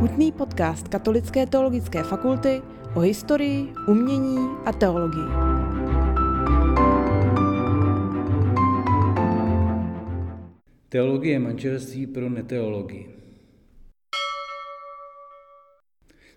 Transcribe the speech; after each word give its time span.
Hutný 0.00 0.32
podcast 0.32 0.88
Katolické 0.88 1.46
teologické 1.46 2.02
fakulty 2.02 2.62
o 2.94 3.00
historii, 3.00 3.72
umění 3.88 4.38
a 4.64 4.72
teologii. 4.72 5.28
Teologie 10.88 11.38
manželství 11.38 12.06
pro 12.06 12.30
neteologii. 12.30 13.08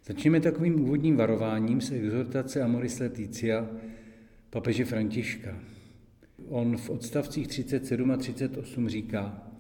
Začneme 0.06 0.40
takovým 0.40 0.82
úvodním 0.82 1.18
varováním 1.18 1.82
z 1.82 1.92
exhortace 1.92 2.62
Amoris 2.62 3.00
Laetitia 3.00 3.68
papeže 4.50 4.86
Františka. 4.86 5.60
On 6.50 6.78
v 6.78 6.90
odstavcích 6.90 7.48
37 7.48 8.12
a 8.12 8.18
38 8.18 8.90
říká, 8.90 9.53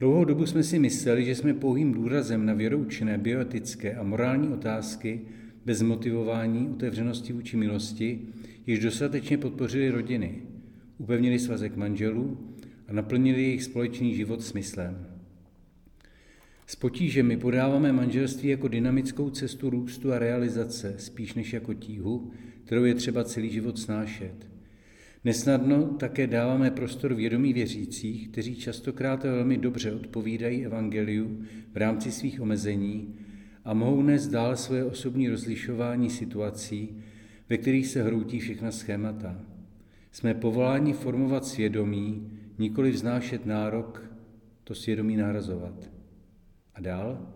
Dlouhou 0.00 0.24
dobu 0.24 0.46
jsme 0.46 0.62
si 0.62 0.78
mysleli, 0.78 1.24
že 1.24 1.34
jsme 1.34 1.54
pouhým 1.54 1.92
důrazem 1.92 2.46
na 2.46 2.54
věroučné, 2.54 3.18
bioetické 3.18 3.94
a 3.94 4.02
morální 4.02 4.48
otázky 4.48 5.20
bez 5.64 5.82
motivování, 5.82 6.68
otevřenosti 6.68 7.32
vůči 7.32 7.56
milosti, 7.56 8.20
již 8.66 8.80
dostatečně 8.80 9.38
podpořili 9.38 9.90
rodiny, 9.90 10.42
upevnili 10.98 11.38
svazek 11.38 11.76
manželů 11.76 12.38
a 12.88 12.92
naplnili 12.92 13.42
jejich 13.42 13.64
společný 13.64 14.14
život 14.14 14.42
smyslem. 14.42 15.06
S 16.66 16.76
potížemi 16.76 17.36
podáváme 17.36 17.92
manželství 17.92 18.48
jako 18.48 18.68
dynamickou 18.68 19.30
cestu 19.30 19.70
růstu 19.70 20.12
a 20.12 20.18
realizace, 20.18 20.94
spíš 20.98 21.34
než 21.34 21.52
jako 21.52 21.74
tíhu, 21.74 22.30
kterou 22.64 22.84
je 22.84 22.94
třeba 22.94 23.24
celý 23.24 23.50
život 23.50 23.78
snášet. 23.78 24.55
Nesnadno 25.26 25.84
také 25.84 26.26
dáváme 26.26 26.70
prostor 26.70 27.14
vědomí 27.14 27.52
věřících, 27.52 28.28
kteří 28.28 28.56
častokrát 28.56 29.24
velmi 29.24 29.58
dobře 29.58 29.92
odpovídají 29.92 30.64
evangeliu 30.66 31.42
v 31.72 31.76
rámci 31.76 32.12
svých 32.12 32.40
omezení 32.40 33.14
a 33.64 33.74
mohou 33.74 34.02
nést 34.02 34.28
dál 34.28 34.56
svoje 34.56 34.84
osobní 34.84 35.28
rozlišování 35.28 36.10
situací, 36.10 36.96
ve 37.48 37.58
kterých 37.58 37.86
se 37.86 38.02
hroutí 38.02 38.40
všechna 38.40 38.70
schémata. 38.70 39.40
Jsme 40.12 40.34
povoláni 40.34 40.92
formovat 40.92 41.44
svědomí, 41.44 42.30
nikoli 42.58 42.90
vznášet 42.90 43.46
nárok 43.46 44.10
to 44.64 44.74
svědomí 44.74 45.16
nárazovat. 45.16 45.90
A 46.74 46.80
dál? 46.80 47.32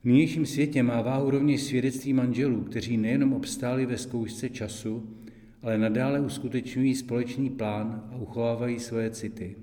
V 0.00 0.04
nynějším 0.04 0.46
světě 0.46 0.82
má 0.82 1.02
váhu 1.02 1.30
rovněž 1.30 1.62
svědectví 1.62 2.12
manželů, 2.12 2.60
kteří 2.60 2.96
nejenom 2.96 3.32
obstáli 3.32 3.86
ve 3.86 3.98
zkoušce 3.98 4.48
času, 4.48 5.23
ale 5.64 5.78
nadále 5.78 6.20
uskutečňují 6.20 6.94
společný 6.94 7.50
plán 7.50 8.08
a 8.12 8.16
uchovávají 8.16 8.80
svoje 8.80 9.10
city. 9.10 9.56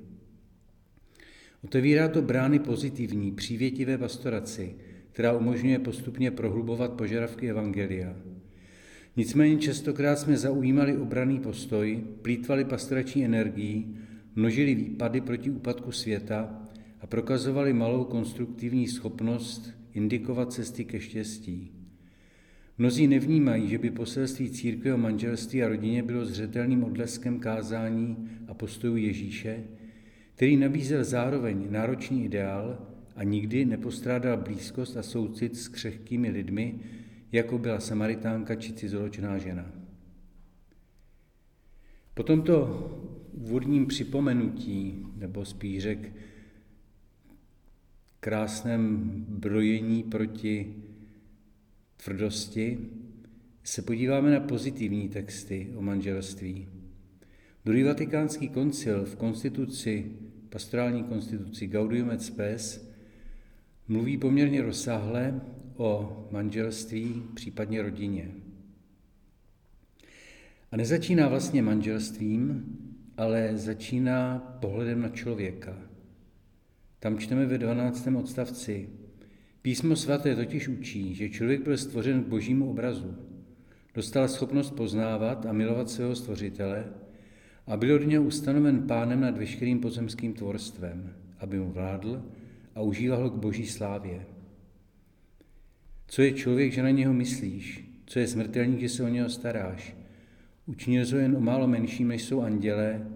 Otevírá 1.64 2.08
to 2.08 2.22
brány 2.22 2.60
pozitivní, 2.60 3.32
přívětivé 3.32 3.98
pastoraci, 3.98 4.76
která 5.12 5.34
umožňuje 5.34 5.80
postupně 5.80 6.32
prohlubovat 6.32 6.94
požadavky 6.94 7.50
Evangelia. 7.50 8.16
Nicméně 9.18 9.58
častokrát 9.58 10.20
jsme 10.20 10.38
zaujímali 10.38 10.98
obraný 10.98 11.40
postoj, 11.40 12.04
plítvali 12.22 12.66
pastorační 12.66 13.26
energií, 13.26 13.98
množili 14.36 14.76
výpady 14.76 15.22
proti 15.22 15.50
úpadku 15.50 15.92
světa 15.92 16.62
a 17.02 17.08
prokazovali 17.08 17.74
malou 17.74 18.04
konstruktivní 18.04 18.88
schopnost 18.88 19.72
indikovat 19.94 20.54
cesty 20.54 20.86
ke 20.86 21.00
štěstí. 21.00 21.81
Mnozí 22.82 23.08
nevnímají, 23.08 23.70
že 23.70 23.78
by 23.78 23.92
poselství 23.92 24.50
církve 24.50 24.94
o 24.94 24.98
manželství 24.98 25.64
a 25.64 25.68
rodině 25.68 26.04
bylo 26.04 26.26
zřetelným 26.26 26.84
odleskem 26.84 27.40
kázání 27.40 28.30
a 28.48 28.54
postojů 28.54 28.96
Ježíše, 28.96 29.64
který 30.36 30.58
nabízel 30.58 31.04
zároveň 31.04 31.68
náročný 31.70 32.26
ideál 32.26 32.88
a 33.16 33.24
nikdy 33.24 33.66
nepostrádal 33.66 34.38
blízkost 34.38 34.98
a 34.98 35.04
soucit 35.04 35.58
s 35.58 35.68
křehkými 35.68 36.30
lidmi, 36.30 36.80
jako 37.32 37.58
byla 37.58 37.80
Samaritánka 37.80 38.56
či 38.56 38.74
cizoločná 38.74 39.38
žena. 39.38 39.72
Po 42.14 42.24
tomto 42.24 42.58
úvodním 43.32 43.86
připomenutí, 43.86 45.06
nebo 45.16 45.46
spíš 45.46 45.84
řek 45.84 46.12
krásném 48.20 49.00
brojení 49.28 50.04
proti 50.04 50.76
tvrdosti, 52.04 52.90
se 53.64 53.82
podíváme 53.82 54.32
na 54.32 54.40
pozitivní 54.40 55.10
texty 55.10 55.74
o 55.76 55.82
manželství. 55.82 56.68
Druhý 57.66 57.84
vatikánský 57.84 58.50
koncil 58.50 59.06
v 59.06 59.16
konstituci, 59.16 60.12
pastorální 60.50 61.04
konstituci 61.04 61.68
Gaudium 61.68 62.12
et 62.12 62.22
Spes 62.22 62.92
mluví 63.88 64.18
poměrně 64.18 64.62
rozsáhle 64.62 65.42
o 65.76 66.28
manželství, 66.32 67.24
případně 67.34 67.82
rodině. 67.82 68.32
A 70.72 70.78
nezačíná 70.78 71.28
vlastně 71.28 71.62
manželstvím, 71.62 72.66
ale 73.18 73.58
začíná 73.58 74.40
pohledem 74.62 75.02
na 75.02 75.10
člověka. 75.10 75.78
Tam 77.00 77.18
čteme 77.18 77.46
ve 77.46 77.58
12. 77.58 78.08
odstavci. 78.20 78.90
Písmo 79.62 79.96
svaté 79.96 80.36
totiž 80.36 80.68
učí, 80.68 81.16
že 81.16 81.30
člověk 81.30 81.64
byl 81.64 81.78
stvořen 81.78 82.24
k 82.24 82.28
božímu 82.28 82.70
obrazu. 82.70 83.16
Dostal 83.96 84.28
schopnost 84.28 84.72
poznávat 84.72 85.46
a 85.46 85.54
milovat 85.54 85.90
svého 85.90 86.16
stvořitele 86.16 86.86
a 87.68 87.78
byl 87.78 87.96
od 87.96 88.08
něho 88.08 88.24
ustanoven 88.24 88.88
pánem 88.88 89.22
nad 89.22 89.38
veškerým 89.38 89.80
pozemským 89.80 90.34
tvorstvem, 90.34 91.14
aby 91.40 91.60
mu 91.60 91.72
vládl 91.72 92.24
a 92.76 92.82
užíval 92.82 93.24
ho 93.24 93.30
k 93.30 93.36
boží 93.36 93.68
slávě. 93.68 94.26
Co 96.08 96.22
je 96.22 96.32
člověk, 96.32 96.72
že 96.72 96.84
na 96.84 96.90
něho 96.90 97.14
myslíš? 97.14 97.86
Co 98.06 98.20
je 98.20 98.28
smrtelník, 98.28 98.80
že 98.80 98.90
se 98.90 99.04
o 99.04 99.08
něho 99.08 99.30
staráš? 99.30 99.96
Učinil 100.66 101.06
ho 101.12 101.18
jen 101.18 101.38
o 101.38 101.40
málo 101.40 101.68
menším, 101.68 102.08
než 102.08 102.24
jsou 102.24 102.42
andělé, 102.42 103.08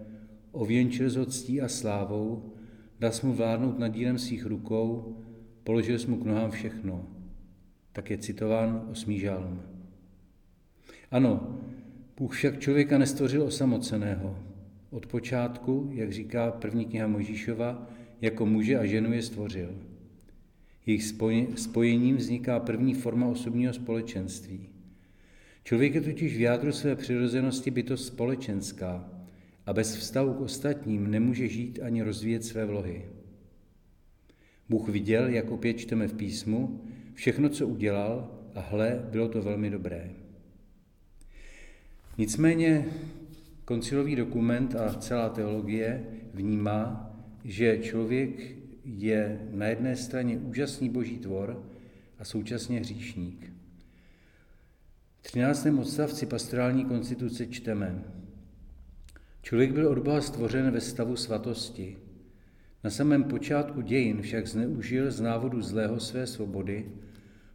ověnčil 0.52 1.18
ho 1.18 1.26
ctí 1.26 1.60
a 1.60 1.68
slávou, 1.68 2.52
dal 3.00 3.12
mu 3.22 3.32
vládnout 3.32 3.78
nad 3.78 3.88
dílem 3.88 4.18
svých 4.18 4.46
rukou, 4.46 5.16
položil 5.66 5.98
mu 6.08 6.16
k 6.16 6.24
nohám 6.24 6.50
všechno. 6.50 7.06
Tak 7.92 8.10
je 8.10 8.18
citován 8.18 8.86
osmý 8.90 9.18
žálm. 9.18 9.62
Ano, 11.10 11.58
Bůh 12.16 12.34
však 12.34 12.58
člověka 12.58 12.98
nestvořil 12.98 13.42
osamoceného. 13.42 14.38
Od 14.90 15.06
počátku, 15.06 15.90
jak 15.92 16.12
říká 16.12 16.50
první 16.50 16.84
kniha 16.84 17.06
Možíšova, 17.06 17.90
jako 18.20 18.46
muže 18.46 18.78
a 18.78 18.86
ženu 18.86 19.12
je 19.12 19.22
stvořil. 19.22 19.70
Jejich 20.86 21.14
spojením 21.56 22.16
vzniká 22.16 22.60
první 22.60 22.94
forma 22.94 23.26
osobního 23.26 23.72
společenství. 23.72 24.68
Člověk 25.64 25.94
je 25.94 26.00
totiž 26.00 26.36
v 26.36 26.40
jádru 26.40 26.72
své 26.72 26.96
přirozenosti 26.96 27.70
bytost 27.70 28.06
společenská 28.06 29.10
a 29.66 29.72
bez 29.72 29.96
vztahu 29.96 30.34
k 30.34 30.40
ostatním 30.40 31.10
nemůže 31.10 31.48
žít 31.48 31.78
ani 31.82 32.02
rozvíjet 32.02 32.44
své 32.44 32.64
vlohy. 32.64 33.15
Bůh 34.68 34.88
viděl, 34.88 35.28
jak 35.28 35.50
opět 35.50 35.74
čteme 35.74 36.08
v 36.08 36.14
písmu, 36.14 36.84
všechno, 37.14 37.48
co 37.48 37.68
udělal 37.68 38.30
a 38.54 38.60
hle, 38.60 39.06
bylo 39.10 39.28
to 39.28 39.42
velmi 39.42 39.70
dobré. 39.70 40.10
Nicméně 42.18 42.86
koncilový 43.64 44.16
dokument 44.16 44.74
a 44.74 44.94
celá 44.94 45.28
teologie 45.28 46.04
vnímá, 46.34 47.12
že 47.44 47.78
člověk 47.78 48.56
je 48.84 49.48
na 49.50 49.66
jedné 49.66 49.96
straně 49.96 50.38
úžasný 50.38 50.88
boží 50.88 51.18
tvor 51.18 51.70
a 52.18 52.24
současně 52.24 52.80
hříšník. 52.80 53.52
V 55.20 55.22
13. 55.22 55.66
odstavci 55.66 56.26
pastorální 56.26 56.84
konstituce 56.84 57.46
čteme, 57.46 58.04
Člověk 59.46 59.72
byl 59.72 59.88
od 59.88 59.98
Boha 59.98 60.20
stvořen 60.20 60.70
ve 60.70 60.80
stavu 60.80 61.16
svatosti. 61.16 61.96
Na 62.86 62.90
samém 62.90 63.24
počátku 63.24 63.80
dějin 63.80 64.22
však 64.22 64.46
zneužil 64.46 65.10
z 65.10 65.20
návodu 65.20 65.62
zlého 65.62 66.00
své 66.00 66.26
svobody, 66.26 66.86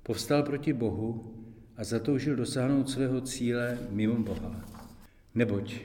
povstal 0.03 0.43
proti 0.43 0.73
Bohu 0.73 1.33
a 1.77 1.83
zatoužil 1.83 2.35
dosáhnout 2.35 2.89
svého 2.89 3.21
cíle 3.21 3.77
mimo 3.89 4.15
Boha. 4.15 4.65
Neboť, 5.35 5.75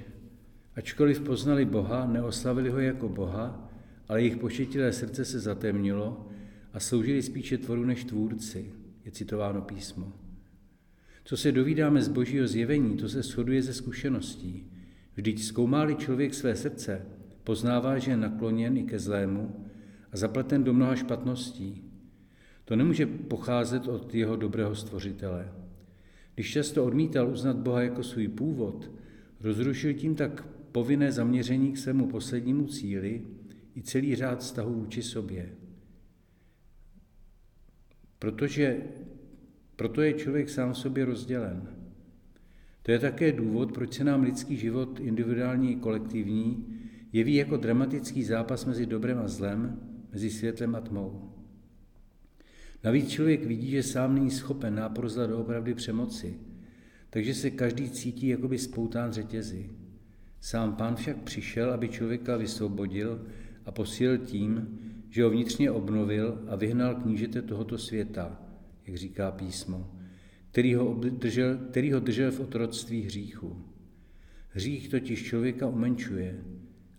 ačkoliv 0.76 1.20
poznali 1.20 1.64
Boha, 1.64 2.06
neoslavili 2.06 2.70
ho 2.70 2.80
jako 2.80 3.08
Boha, 3.08 3.70
ale 4.08 4.22
jejich 4.22 4.36
pošetilé 4.36 4.92
srdce 4.92 5.24
se 5.24 5.40
zatemnilo 5.40 6.26
a 6.72 6.80
sloužili 6.80 7.22
spíše 7.22 7.58
tvoru 7.58 7.84
než 7.84 8.04
tvůrci, 8.04 8.72
je 9.04 9.12
citováno 9.12 9.62
písmo. 9.62 10.12
Co 11.24 11.36
se 11.36 11.52
dovídáme 11.52 12.02
z 12.02 12.08
božího 12.08 12.46
zjevení, 12.46 12.96
to 12.96 13.08
se 13.08 13.22
shoduje 13.22 13.62
ze 13.62 13.74
zkušeností. 13.74 14.70
Vždyť 15.14 15.42
zkoumáli 15.42 15.94
člověk 15.94 16.34
své 16.34 16.56
srdce, 16.56 17.06
poznává, 17.46 17.98
že 17.98 18.10
je 18.10 18.16
nakloněn 18.16 18.76
i 18.76 18.82
ke 18.82 18.98
zlému 18.98 19.66
a 20.12 20.16
zapleten 20.16 20.64
do 20.64 20.74
mnoha 20.74 20.96
špatností. 20.96 21.82
To 22.64 22.76
nemůže 22.76 23.06
pocházet 23.06 23.88
od 23.88 24.14
jeho 24.14 24.36
dobrého 24.36 24.74
stvořitele. 24.74 25.52
Když 26.34 26.52
často 26.52 26.84
odmítal 26.84 27.28
uznat 27.30 27.56
Boha 27.56 27.82
jako 27.82 28.02
svůj 28.02 28.28
původ, 28.28 28.90
rozrušil 29.40 29.94
tím 29.94 30.14
tak 30.14 30.46
povinné 30.72 31.12
zaměření 31.12 31.72
k 31.72 31.78
svému 31.78 32.06
poslednímu 32.06 32.66
cíli 32.66 33.22
i 33.76 33.82
celý 33.82 34.14
řád 34.14 34.40
vztahů 34.40 34.74
vůči 34.74 35.02
sobě. 35.02 35.48
Protože 38.18 38.76
proto 39.76 40.02
je 40.02 40.12
člověk 40.12 40.50
sám 40.50 40.74
sobě 40.74 41.04
rozdělen. 41.04 41.68
To 42.82 42.92
je 42.92 42.98
také 42.98 43.32
důvod, 43.32 43.72
proč 43.72 43.94
se 43.94 44.04
nám 44.04 44.22
lidský 44.22 44.56
život, 44.56 45.00
individuální 45.00 45.72
i 45.72 45.76
kolektivní, 45.76 46.75
jeví 47.16 47.34
jako 47.34 47.56
dramatický 47.56 48.24
zápas 48.24 48.64
mezi 48.64 48.86
dobrem 48.86 49.18
a 49.18 49.28
zlem, 49.28 49.80
mezi 50.12 50.30
světlem 50.30 50.74
a 50.74 50.80
tmou. 50.80 51.32
Navíc 52.84 53.08
člověk 53.08 53.44
vidí, 53.44 53.70
že 53.70 53.82
sám 53.82 54.14
není 54.14 54.30
schopen 54.30 54.74
nápor 54.74 55.08
zla 55.08 55.26
doopravdy 55.26 55.74
přemoci, 55.74 56.38
takže 57.10 57.34
se 57.34 57.50
každý 57.50 57.90
cítí 57.90 58.28
jakoby 58.28 58.58
spoután 58.58 59.12
řetězy. 59.12 59.70
Sám 60.40 60.76
pán 60.76 60.96
však 60.96 61.16
přišel, 61.16 61.72
aby 61.72 61.88
člověka 61.88 62.36
vysvobodil 62.36 63.26
a 63.64 63.72
posílil 63.72 64.18
tím, 64.18 64.78
že 65.10 65.24
ho 65.24 65.30
vnitřně 65.30 65.70
obnovil 65.70 66.44
a 66.48 66.56
vyhnal 66.56 66.94
knížete 66.94 67.42
tohoto 67.42 67.78
světa, 67.78 68.42
jak 68.86 68.96
říká 68.96 69.30
písmo, 69.30 69.90
který 70.50 70.74
ho, 70.74 70.94
držel, 70.94 71.58
který 71.70 71.92
ho 71.92 72.00
držel 72.00 72.30
v 72.32 72.40
otroctví 72.40 73.02
hříchu. 73.02 73.62
Hřích 74.50 74.88
totiž 74.88 75.24
člověka 75.24 75.66
umenčuje 75.66 76.44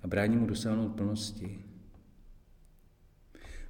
a 0.02 0.08
brání 0.08 0.38
mu 0.38 0.46
dosáhnout 0.46 0.90
plnosti. 0.90 1.60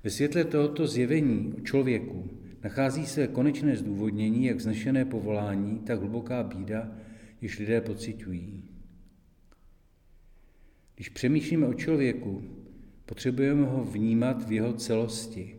Ve 0.04 0.10
světle 0.10 0.44
tohoto 0.44 0.88
zjevení 0.88 1.54
o 1.58 1.62
člověku 1.62 2.30
nachází 2.64 3.06
své 3.06 3.28
konečné 3.28 3.78
zdůvodnění 3.78 4.46
jak 4.46 4.58
vznešené 4.58 5.06
povolání, 5.06 5.80
tak 5.80 6.00
hluboká 6.00 6.44
bída, 6.44 6.92
již 7.42 7.60
lidé 7.60 7.82
pocitují. 7.82 8.64
Když 10.96 11.10
přemýšlíme 11.10 11.68
o 11.68 11.74
člověku, 11.74 12.44
potřebujeme 13.06 13.66
ho 13.66 13.84
vnímat 13.84 14.48
v 14.48 14.52
jeho 14.52 14.74
celosti, 14.74 15.56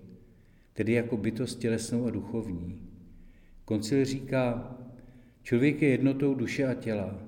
tedy 0.72 0.92
jako 0.92 1.16
bytost 1.16 1.58
tělesnou 1.58 2.06
a 2.06 2.10
duchovní. 2.10 2.88
Koncil 3.64 4.04
říká, 4.04 4.76
člověk 5.42 5.82
je 5.82 5.88
jednotou 5.88 6.34
duše 6.34 6.66
a 6.66 6.74
těla. 6.74 7.27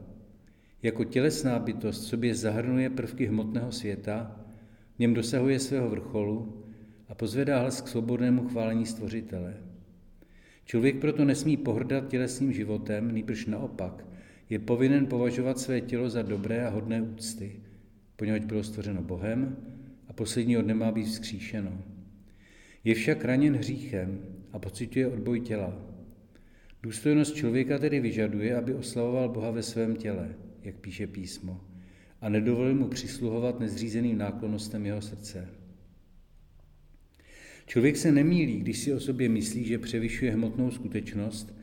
Jako 0.82 1.05
tělesná 1.05 1.59
bytost 1.59 2.05
sobě 2.05 2.35
zahrnuje 2.35 2.91
prvky 2.91 3.27
hmotného 3.27 3.73
světa, 3.73 4.41
v 4.97 4.99
něm 4.99 5.15
dosahuje 5.15 5.59
svého 5.59 5.91
vrcholu 5.91 6.65
a 7.09 7.15
pozvedá 7.15 7.61
hlas 7.61 7.81
k 7.81 7.88
svobodnému 7.88 8.49
chválení 8.49 8.87
Stvořitele. 8.87 9.56
Člověk 10.65 10.97
proto 10.97 11.25
nesmí 11.25 11.56
pohrdat 11.56 12.09
tělesným 12.09 12.53
životem, 12.53 13.15
nýbrž 13.15 13.47
naopak, 13.47 14.05
je 14.50 14.59
povinen 14.59 15.06
považovat 15.06 15.59
své 15.59 15.81
tělo 15.81 16.11
za 16.11 16.23
dobré 16.23 16.67
a 16.67 16.71
hodné 16.71 17.03
úcty, 17.03 17.61
poněvadž 18.17 18.44
bylo 18.44 18.65
stvořeno 18.65 19.03
Bohem 19.03 19.56
a 20.09 20.12
posledního 20.12 20.62
dne 20.62 20.75
má 20.75 20.93
být 20.93 21.05
vzkříšeno. 21.05 21.83
Je 22.85 22.94
však 22.94 23.25
raněn 23.25 23.56
hříchem 23.56 24.19
a 24.53 24.59
pocituje 24.59 25.09
odboj 25.09 25.41
těla. 25.41 25.76
Důstojnost 26.83 27.35
člověka 27.35 27.79
tedy 27.79 28.00
vyžaduje, 28.00 28.56
aby 28.56 28.75
oslavoval 28.75 29.29
Boha 29.29 29.50
ve 29.50 29.62
svém 29.62 29.97
těle, 29.97 30.35
jak 30.62 30.75
píše 30.75 31.07
písmo, 31.07 31.61
a 32.21 32.29
nedovolil 32.29 32.75
mu 32.75 32.89
přisluhovat 32.89 33.61
nezřízeným 33.61 34.19
náklonostem 34.19 34.87
jeho 34.87 35.03
srdce. 35.03 35.49
Člověk 37.67 37.97
se 37.97 38.12
nemýlí, 38.12 38.61
když 38.61 38.79
si 38.79 38.95
o 38.95 39.01
sobě 39.01 39.29
myslí, 39.29 39.65
že 39.65 39.79
převyšuje 39.79 40.33
hmotnou 40.33 40.71
skutečnost 40.71 41.55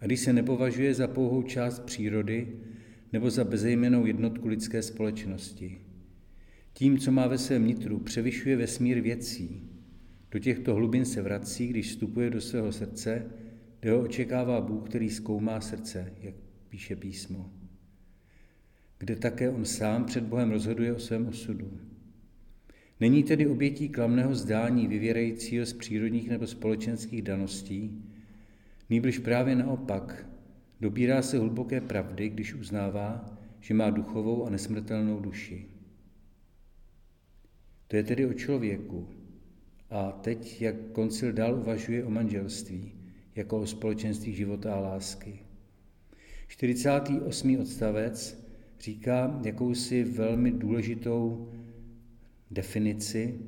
a 0.00 0.06
když 0.06 0.20
se 0.20 0.32
nepovažuje 0.32 0.94
za 0.94 1.08
pouhou 1.08 1.42
část 1.42 1.80
přírody 1.80 2.48
nebo 3.12 3.30
za 3.30 3.44
bezejmenou 3.44 4.06
jednotku 4.06 4.48
lidské 4.48 4.82
společnosti. 4.82 5.80
Tím, 6.72 6.98
co 6.98 7.12
má 7.12 7.26
ve 7.26 7.38
svém 7.38 7.66
nitru, 7.66 7.98
převyšuje 7.98 8.56
vesmír 8.56 9.00
věcí. 9.00 9.70
Do 10.30 10.38
těchto 10.38 10.74
hlubin 10.74 11.04
se 11.04 11.22
vrací, 11.22 11.68
když 11.68 11.88
vstupuje 11.88 12.30
do 12.30 12.40
svého 12.40 12.72
srdce, 12.72 13.26
kde 13.80 13.90
ho 13.90 14.00
očekává 14.00 14.60
Bůh, 14.60 14.88
který 14.88 15.10
zkoumá 15.10 15.60
srdce, 15.60 16.12
jak 16.20 16.34
píše 16.68 16.96
písmo. 16.96 17.59
Kde 19.00 19.16
také 19.16 19.50
on 19.50 19.64
sám 19.64 20.04
před 20.04 20.24
Bohem 20.24 20.50
rozhoduje 20.50 20.92
o 20.92 20.98
svém 20.98 21.26
osudu. 21.26 21.80
Není 23.00 23.22
tedy 23.22 23.46
obětí 23.46 23.88
klamného 23.88 24.34
zdání 24.34 24.88
vyvěrajícího 24.88 25.66
z 25.66 25.72
přírodních 25.72 26.28
nebo 26.28 26.46
společenských 26.46 27.22
daností, 27.22 28.04
nýbrž 28.90 29.18
právě 29.18 29.56
naopak 29.56 30.26
dobírá 30.80 31.22
se 31.22 31.38
hluboké 31.38 31.80
pravdy, 31.80 32.28
když 32.28 32.54
uznává, 32.54 33.38
že 33.60 33.74
má 33.74 33.90
duchovou 33.90 34.46
a 34.46 34.50
nesmrtelnou 34.50 35.20
duši. 35.20 35.66
To 37.88 37.96
je 37.96 38.04
tedy 38.04 38.26
o 38.26 38.32
člověku. 38.32 39.08
A 39.90 40.12
teď, 40.12 40.62
jak 40.62 40.76
koncil 40.92 41.32
dál 41.32 41.54
uvažuje 41.54 42.04
o 42.04 42.10
manželství, 42.10 42.92
jako 43.34 43.58
o 43.58 43.66
společenství 43.66 44.34
života 44.34 44.74
a 44.74 44.80
lásky. 44.80 45.38
48. 46.46 47.56
odstavec 47.60 48.49
říká 48.80 49.40
jakousi 49.44 50.04
velmi 50.04 50.50
důležitou 50.50 51.52
definici, 52.50 53.38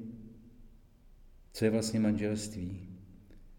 co 1.53 1.65
je 1.65 1.71
vlastně 1.71 2.01
manželství. 2.01 2.89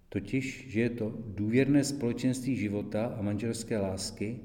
Totiž, 0.09 0.65
že 0.69 0.81
je 0.81 0.89
to 0.89 1.17
důvěrné 1.27 1.83
společenství 1.83 2.55
života 2.55 3.05
a 3.05 3.21
manželské 3.21 3.77
lásky, 3.77 4.39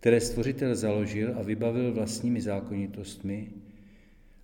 které 0.00 0.20
stvořitel 0.20 0.74
založil 0.74 1.38
a 1.38 1.42
vybavil 1.42 1.94
vlastními 1.94 2.40
zákonitostmi, 2.40 3.50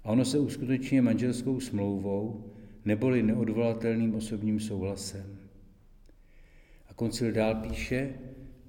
a 0.05 0.11
ono 0.11 0.25
se 0.25 0.39
uskutečňuje 0.39 1.03
manželskou 1.03 1.61
smlouvou 1.61 2.53
neboli 2.85 3.23
neodvolatelným 3.23 4.15
osobním 4.15 4.61
souhlasem. 4.61 5.39
A 6.89 6.95
koncil 6.95 7.33
dál 7.33 7.55
píše, 7.55 8.15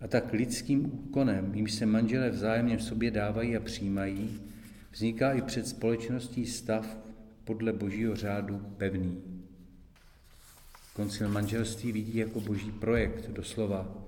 a 0.01 0.07
tak 0.07 0.33
lidským 0.33 0.85
úkonem, 0.85 1.55
jimž 1.55 1.71
se 1.71 1.85
manželé 1.85 2.29
vzájemně 2.29 2.77
v 2.77 2.83
sobě 2.83 3.11
dávají 3.11 3.57
a 3.57 3.59
přijímají, 3.59 4.39
vzniká 4.91 5.33
i 5.33 5.41
před 5.41 5.67
společností 5.67 6.45
stav 6.45 6.97
podle 7.43 7.73
božího 7.73 8.15
řádu 8.15 8.61
pevný. 8.77 9.21
Koncil 10.93 11.29
manželství 11.29 11.91
vidí 11.91 12.17
jako 12.17 12.39
boží 12.41 12.71
projekt, 12.71 13.29
doslova. 13.29 14.05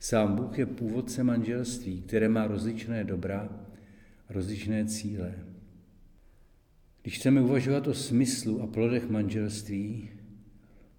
Sám 0.00 0.36
Bůh 0.36 0.58
je 0.58 0.66
původce 0.66 1.24
manželství, 1.24 2.02
které 2.02 2.28
má 2.28 2.46
rozličné 2.46 3.04
dobra 3.04 3.48
rozličné 4.28 4.86
cíle. 4.86 5.34
Když 7.02 7.18
chceme 7.18 7.40
uvažovat 7.40 7.86
o 7.86 7.94
smyslu 7.94 8.62
a 8.62 8.66
plodech 8.66 9.08
manželství, 9.08 10.10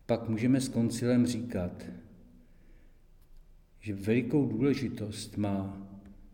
pak 0.05 0.29
můžeme 0.29 0.61
s 0.61 0.67
koncilem 0.67 1.25
říkat, 1.25 1.85
že 3.85 3.93
velikou 3.93 4.45
důležitost 4.45 5.37
má 5.37 5.87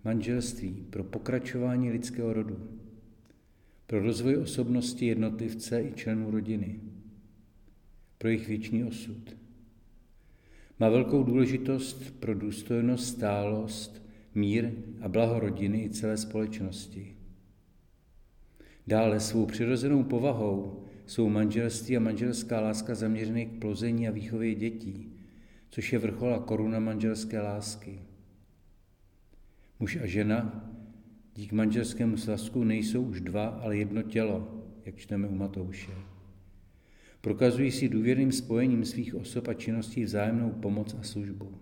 manželství 0.05 0.85
pro 0.89 1.03
pokračování 1.03 1.91
lidského 1.91 2.33
rodu, 2.33 2.57
pro 3.87 3.99
rozvoj 3.99 4.37
osobnosti 4.37 5.05
jednotlivce 5.05 5.81
i 5.83 5.93
členů 5.93 6.31
rodiny, 6.31 6.79
pro 8.17 8.29
jejich 8.29 8.47
věčný 8.47 8.83
osud. 8.83 9.37
Má 10.79 10.89
velkou 10.89 11.23
důležitost 11.23 12.19
pro 12.19 12.35
důstojnost, 12.35 13.07
stálost, 13.07 14.07
mír 14.35 14.71
a 15.01 15.09
blaho 15.09 15.39
rodiny 15.39 15.83
i 15.83 15.89
celé 15.89 16.17
společnosti. 16.17 17.15
Dále 18.87 19.19
svou 19.19 19.45
přirozenou 19.45 20.03
povahou 20.03 20.83
jsou 21.05 21.29
manželství 21.29 21.97
a 21.97 21.99
manželská 21.99 22.61
láska 22.61 22.95
zaměřeny 22.95 23.45
k 23.45 23.59
plození 23.59 24.07
a 24.07 24.11
výchově 24.11 24.55
dětí, 24.55 25.20
což 25.71 25.93
je 25.93 25.99
vrchol 25.99 26.35
a 26.35 26.39
koruna 26.39 26.79
manželské 26.79 27.41
lásky. 27.41 27.99
Muž 29.79 29.97
a 30.03 30.05
žena 30.05 30.69
dík 31.35 31.51
manželskému 31.51 32.17
svazku 32.17 32.63
nejsou 32.63 33.01
už 33.03 33.21
dva, 33.21 33.45
ale 33.45 33.77
jedno 33.77 34.01
tělo, 34.01 34.63
jak 34.85 34.95
čteme 34.95 35.27
u 35.27 35.35
Matouše. 35.35 35.91
Prokazují 37.21 37.71
si 37.71 37.89
důvěrným 37.89 38.31
spojením 38.31 38.85
svých 38.85 39.15
osob 39.15 39.47
a 39.47 39.53
činností 39.53 40.03
vzájemnou 40.03 40.49
pomoc 40.49 40.95
a 40.99 41.03
službu. 41.03 41.57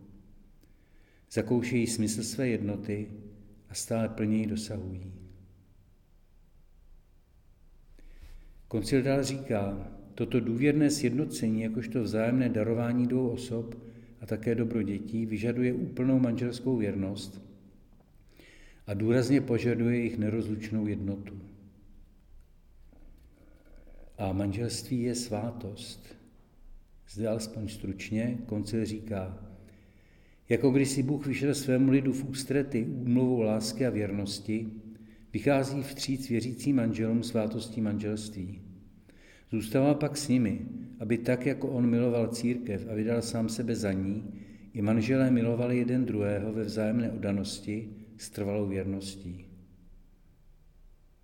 Zakoušejí 1.31 1.87
smysl 1.87 2.23
své 2.23 2.47
jednoty 2.47 3.11
a 3.69 3.73
stále 3.73 4.09
plněji 4.09 4.47
dosahují. 4.47 5.13
Koncil 8.67 9.01
dál 9.01 9.23
říká, 9.23 9.91
toto 10.15 10.39
důvěrné 10.39 10.89
sjednocení, 10.89 11.61
jakožto 11.61 12.03
vzájemné 12.03 12.49
darování 12.49 13.07
dvou 13.07 13.29
osob 13.29 13.75
a 14.21 14.25
také 14.25 14.55
dobro 14.55 14.81
dětí, 14.81 15.25
vyžaduje 15.25 15.73
úplnou 15.73 16.19
manželskou 16.19 16.77
věrnost 16.77 17.41
a 18.87 18.93
důrazně 18.93 19.41
požaduje 19.41 19.97
jejich 19.97 20.17
nerozlučnou 20.17 20.87
jednotu. 20.87 21.41
A 24.17 24.33
manželství 24.33 25.01
je 25.01 25.15
svátost. 25.15 26.15
Zde 27.09 27.27
alespoň 27.27 27.67
stručně 27.67 28.37
koncil 28.45 28.85
říká, 28.85 29.37
jako 30.49 30.71
když 30.71 30.89
si 30.89 31.03
Bůh 31.03 31.27
vyšel 31.27 31.55
svému 31.55 31.91
lidu 31.91 32.13
v 32.13 32.29
ústrety 32.29 32.85
úmluvou 32.85 33.41
lásky 33.41 33.85
a 33.85 33.89
věrnosti, 33.89 34.71
vychází 35.33 35.81
vstříc 35.81 36.29
věřícím 36.29 36.75
manželům 36.75 37.23
svátostí 37.23 37.81
manželství. 37.81 38.61
Zůstává 39.51 39.93
pak 39.93 40.17
s 40.17 40.27
nimi, 40.27 40.61
aby 40.99 41.17
tak, 41.17 41.45
jako 41.45 41.67
on 41.67 41.89
miloval 41.89 42.27
církev 42.27 42.87
a 42.91 42.95
vydal 42.95 43.21
sám 43.21 43.49
sebe 43.49 43.75
za 43.75 43.91
ní, 43.91 44.23
i 44.73 44.81
manželé 44.81 45.31
milovali 45.31 45.77
jeden 45.77 46.05
druhého 46.05 46.53
ve 46.53 46.63
vzájemné 46.63 47.11
odanosti 47.11 47.89
s 48.17 48.29
trvalou 48.29 48.67
věrností. 48.67 49.45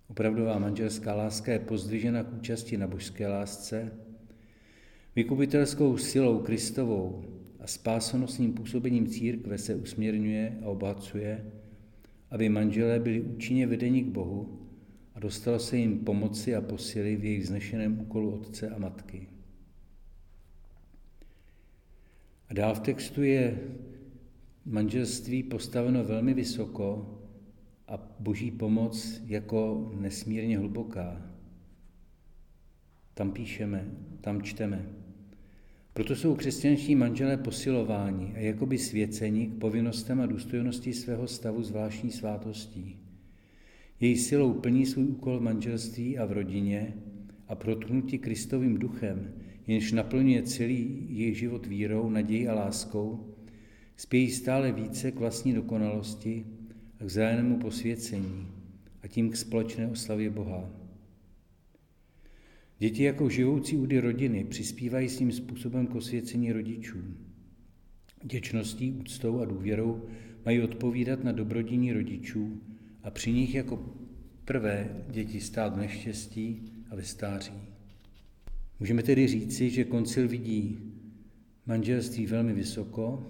Opravdová 0.08 0.58
manželská 0.58 1.14
láska 1.14 1.52
je 1.52 1.58
pozdvižena 1.58 2.22
k 2.22 2.32
účasti 2.32 2.76
na 2.76 2.86
božské 2.86 3.28
lásce, 3.28 3.92
vykupitelskou 5.16 5.96
silou 5.96 6.38
Kristovou 6.38 7.24
a 7.60 7.66
spásonosným 7.66 8.52
působením 8.52 9.06
církve 9.06 9.58
se 9.58 9.74
usměrňuje 9.74 10.58
a 10.62 10.66
obohacuje, 10.66 11.52
aby 12.30 12.48
manželé 12.48 13.00
byli 13.00 13.20
účinně 13.20 13.66
vedeni 13.66 14.02
k 14.02 14.06
Bohu 14.06 14.65
a 15.16 15.20
dostalo 15.20 15.58
se 15.58 15.76
jim 15.76 15.98
pomoci 15.98 16.56
a 16.56 16.60
posily 16.60 17.16
v 17.16 17.24
jejich 17.24 17.42
vznešeném 17.42 18.00
úkolu 18.00 18.30
otce 18.30 18.68
a 18.68 18.78
matky. 18.78 19.28
A 22.48 22.54
dál 22.54 22.74
v 22.74 22.80
textu 22.80 23.22
je 23.22 23.58
manželství 24.64 25.42
postaveno 25.42 26.04
velmi 26.04 26.34
vysoko 26.34 27.18
a 27.88 27.98
boží 28.20 28.50
pomoc 28.50 29.22
jako 29.26 29.90
nesmírně 30.00 30.58
hluboká. 30.58 31.22
Tam 33.14 33.32
píšeme, 33.32 33.84
tam 34.20 34.42
čteme. 34.42 34.86
Proto 35.92 36.16
jsou 36.16 36.34
křesťanští 36.34 36.94
manželé 36.94 37.36
posilováni 37.36 38.32
a 38.36 38.38
jakoby 38.38 38.78
svěceni 38.78 39.46
k 39.46 39.58
povinnostem 39.58 40.20
a 40.20 40.26
důstojnosti 40.26 40.92
svého 40.92 41.28
stavu 41.28 41.62
zvláštní 41.62 42.10
svátostí. 42.10 43.05
Její 44.00 44.16
silou 44.16 44.52
plní 44.52 44.86
svůj 44.86 45.04
úkol 45.04 45.38
v 45.38 45.42
manželství 45.42 46.18
a 46.18 46.24
v 46.24 46.32
rodině 46.32 46.94
a 47.48 47.54
protknutí 47.54 48.18
Kristovým 48.18 48.78
duchem, 48.78 49.32
jenž 49.66 49.92
naplňuje 49.92 50.42
celý 50.42 51.06
jejich 51.08 51.38
život 51.38 51.66
vírou, 51.66 52.10
nadějí 52.10 52.48
a 52.48 52.54
láskou, 52.54 53.34
spějí 53.96 54.30
stále 54.30 54.72
více 54.72 55.10
k 55.10 55.18
vlastní 55.18 55.52
dokonalosti 55.52 56.46
a 57.00 57.04
k 57.04 57.06
vzájemnému 57.06 57.58
posvěcení 57.58 58.46
a 59.02 59.08
tím 59.08 59.30
k 59.30 59.36
společné 59.36 59.86
oslavě 59.86 60.30
Boha. 60.30 60.70
Děti 62.78 63.02
jako 63.02 63.28
živoucí 63.28 63.76
údy 63.76 64.00
rodiny 64.00 64.44
přispívají 64.44 65.08
svým 65.08 65.32
způsobem 65.32 65.86
k 65.86 65.94
osvěcení 65.94 66.52
rodičů. 66.52 66.98
Děčností, 68.24 68.92
úctou 68.92 69.40
a 69.40 69.44
důvěrou 69.44 70.02
mají 70.44 70.60
odpovídat 70.62 71.24
na 71.24 71.32
dobrodiní 71.32 71.92
rodičů 71.92 72.60
a 73.06 73.10
při 73.10 73.32
nich 73.32 73.54
jako 73.54 73.78
prvé 74.44 75.04
děti 75.10 75.40
stát 75.40 75.74
v 75.74 75.78
neštěstí 75.78 76.72
a 76.90 76.96
ve 76.96 77.02
stáří. 77.02 77.52
Můžeme 78.80 79.02
tedy 79.02 79.28
říci, 79.28 79.70
že 79.70 79.84
koncil 79.84 80.28
vidí 80.28 80.78
manželství 81.66 82.26
velmi 82.26 82.52
vysoko, 82.52 83.26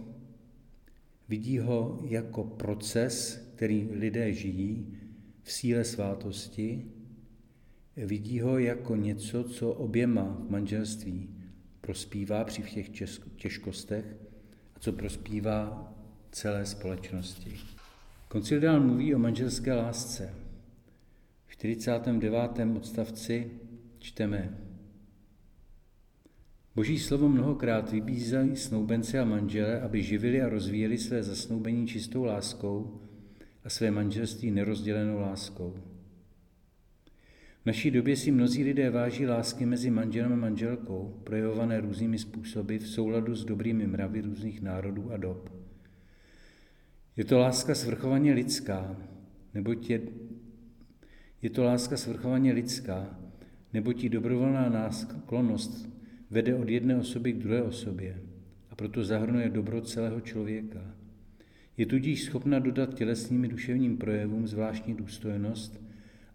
vidí 1.28 1.58
ho 1.58 2.00
jako 2.08 2.44
proces, 2.44 3.46
který 3.54 3.88
lidé 3.92 4.32
žijí 4.32 4.98
v 5.42 5.52
síle 5.52 5.84
svátosti, 5.84 6.84
vidí 7.96 8.40
ho 8.40 8.58
jako 8.58 8.96
něco, 8.96 9.44
co 9.44 9.72
oběma 9.72 10.42
v 10.46 10.50
manželství 10.50 11.28
prospívá 11.80 12.44
při 12.44 12.62
těch 12.62 12.88
těžkostech 13.36 14.04
a 14.74 14.78
co 14.78 14.92
prospívá 14.92 15.92
celé 16.32 16.66
společnosti. 16.66 17.75
Koncil 18.28 18.60
dál 18.60 18.80
mluví 18.80 19.14
o 19.14 19.18
manželské 19.18 19.72
lásce. 19.72 20.34
V 21.46 21.50
49. 21.50 22.40
odstavci 22.76 23.50
čteme 23.98 24.58
Boží 26.74 26.98
slovo 26.98 27.28
mnohokrát 27.28 27.92
vybízí 27.92 28.56
snoubence 28.56 29.20
a 29.20 29.24
manžele, 29.24 29.80
aby 29.80 30.02
živili 30.02 30.42
a 30.42 30.48
rozvíjeli 30.48 30.98
své 30.98 31.22
zasnoubení 31.22 31.86
čistou 31.86 32.24
láskou 32.24 33.00
a 33.64 33.68
své 33.68 33.90
manželství 33.90 34.50
nerozdělenou 34.50 35.20
láskou. 35.20 35.74
V 37.62 37.66
naší 37.66 37.90
době 37.90 38.16
si 38.16 38.30
mnozí 38.30 38.64
lidé 38.64 38.90
váží 38.90 39.26
lásky 39.26 39.66
mezi 39.66 39.90
manželem 39.90 40.32
a 40.32 40.36
manželkou, 40.36 41.20
projevované 41.24 41.80
různými 41.80 42.18
způsoby 42.18 42.76
v 42.76 42.88
souladu 42.88 43.34
s 43.34 43.44
dobrými 43.44 43.86
mravy 43.86 44.20
různých 44.20 44.62
národů 44.62 45.12
a 45.12 45.16
dob. 45.16 45.55
Je 47.16 47.24
to 47.24 47.38
láska 47.38 47.74
svrchovaně 47.74 48.32
lidská, 48.32 48.96
neboť 49.54 49.90
je, 49.90 50.00
je 51.42 51.50
to 51.50 51.64
láska 51.64 51.96
svrchovaně 51.96 52.52
lidská, 52.52 53.18
nebo 53.72 53.92
ti 53.92 54.08
dobrovolná 54.08 54.68
násklonost 54.68 55.88
vede 56.30 56.54
od 56.54 56.68
jedné 56.68 56.96
osoby 56.96 57.32
k 57.32 57.36
druhé 57.36 57.62
osobě 57.62 58.22
a 58.70 58.74
proto 58.74 59.04
zahrnuje 59.04 59.48
dobro 59.48 59.80
celého 59.80 60.20
člověka. 60.20 60.94
Je 61.76 61.86
tudíž 61.86 62.24
schopna 62.24 62.58
dodat 62.58 62.94
tělesným 62.94 63.48
duševním 63.48 63.96
projevům 63.96 64.46
zvláštní 64.46 64.94
důstojnost 64.94 65.80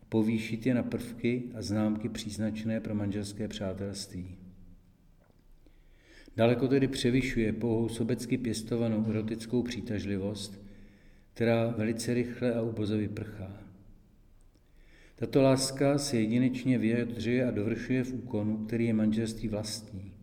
a 0.02 0.06
povýšit 0.10 0.66
je 0.66 0.74
na 0.74 0.84
prvky 0.84 1.44
a 1.56 1.62
známky 1.62 2.10
příznačné 2.10 2.80
pro 2.80 2.96
manželské 2.96 3.48
přátelství. 3.48 4.38
Daleko 6.38 6.68
tedy 6.68 6.88
převyšuje 6.88 7.54
pouhou 7.54 7.90
sobecky 7.90 8.38
pěstovanou 8.38 9.06
erotickou 9.10 9.64
přitažlivost, 9.64 10.71
která 11.34 11.68
velice 11.68 12.14
rychle 12.14 12.54
a 12.54 12.62
uboze 12.62 12.98
vyprchá. 12.98 13.62
Tato 15.16 15.42
láska 15.42 15.98
se 15.98 16.18
jedinečně 16.18 16.78
vyjadřuje 16.78 17.48
a 17.48 17.52
dovršuje 17.52 18.04
v 18.04 18.14
úkonu, 18.14 18.58
který 18.58 18.86
je 18.86 18.94
manželství 18.94 19.48
vlastní. 19.48 20.14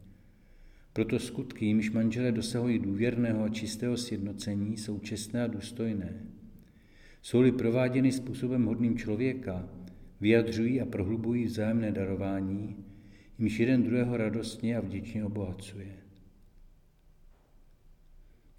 Proto 0.93 1.19
skutky, 1.19 1.67
jimž 1.67 1.91
manželé 1.91 2.33
dosahují 2.33 2.79
důvěrného 2.79 3.45
a 3.45 3.49
čistého 3.49 3.97
sjednocení, 3.97 4.77
jsou 4.77 4.99
čestné 4.99 5.43
a 5.43 5.47
důstojné. 5.47 6.23
Jsou-li 7.23 7.53
prováděny 7.53 8.13
způsobem 8.13 8.65
hodným 8.65 8.99
člověka, 8.99 9.69
vyjadřují 10.21 10.81
a 10.81 10.87
prohlubují 10.87 11.45
vzájemné 11.45 11.93
darování, 11.93 12.77
jimž 13.39 13.59
jeden 13.59 13.83
druhého 13.83 14.17
radostně 14.17 14.77
a 14.77 14.81
vděčně 14.81 15.25
obohacuje. 15.25 16.08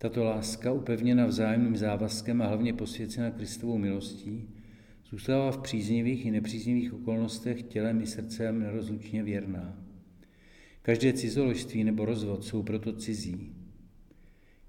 Tato 0.01 0.23
láska, 0.23 0.71
upevněna 0.71 1.25
vzájemným 1.25 1.77
závazkem 1.77 2.41
a 2.41 2.47
hlavně 2.47 2.73
posvěcena 2.73 3.31
Kristovou 3.31 3.77
milostí, 3.77 4.49
zůstává 5.09 5.51
v 5.51 5.57
příznivých 5.57 6.25
i 6.25 6.31
nepříznivých 6.31 6.93
okolnostech 6.93 7.63
tělem 7.63 8.01
i 8.01 8.07
srdcem 8.07 8.59
nerozlučně 8.59 9.23
věrná. 9.23 9.83
Každé 10.81 11.13
cizoložství 11.13 11.83
nebo 11.83 12.05
rozvod 12.05 12.43
jsou 12.43 12.63
proto 12.63 12.93
cizí. 12.93 13.53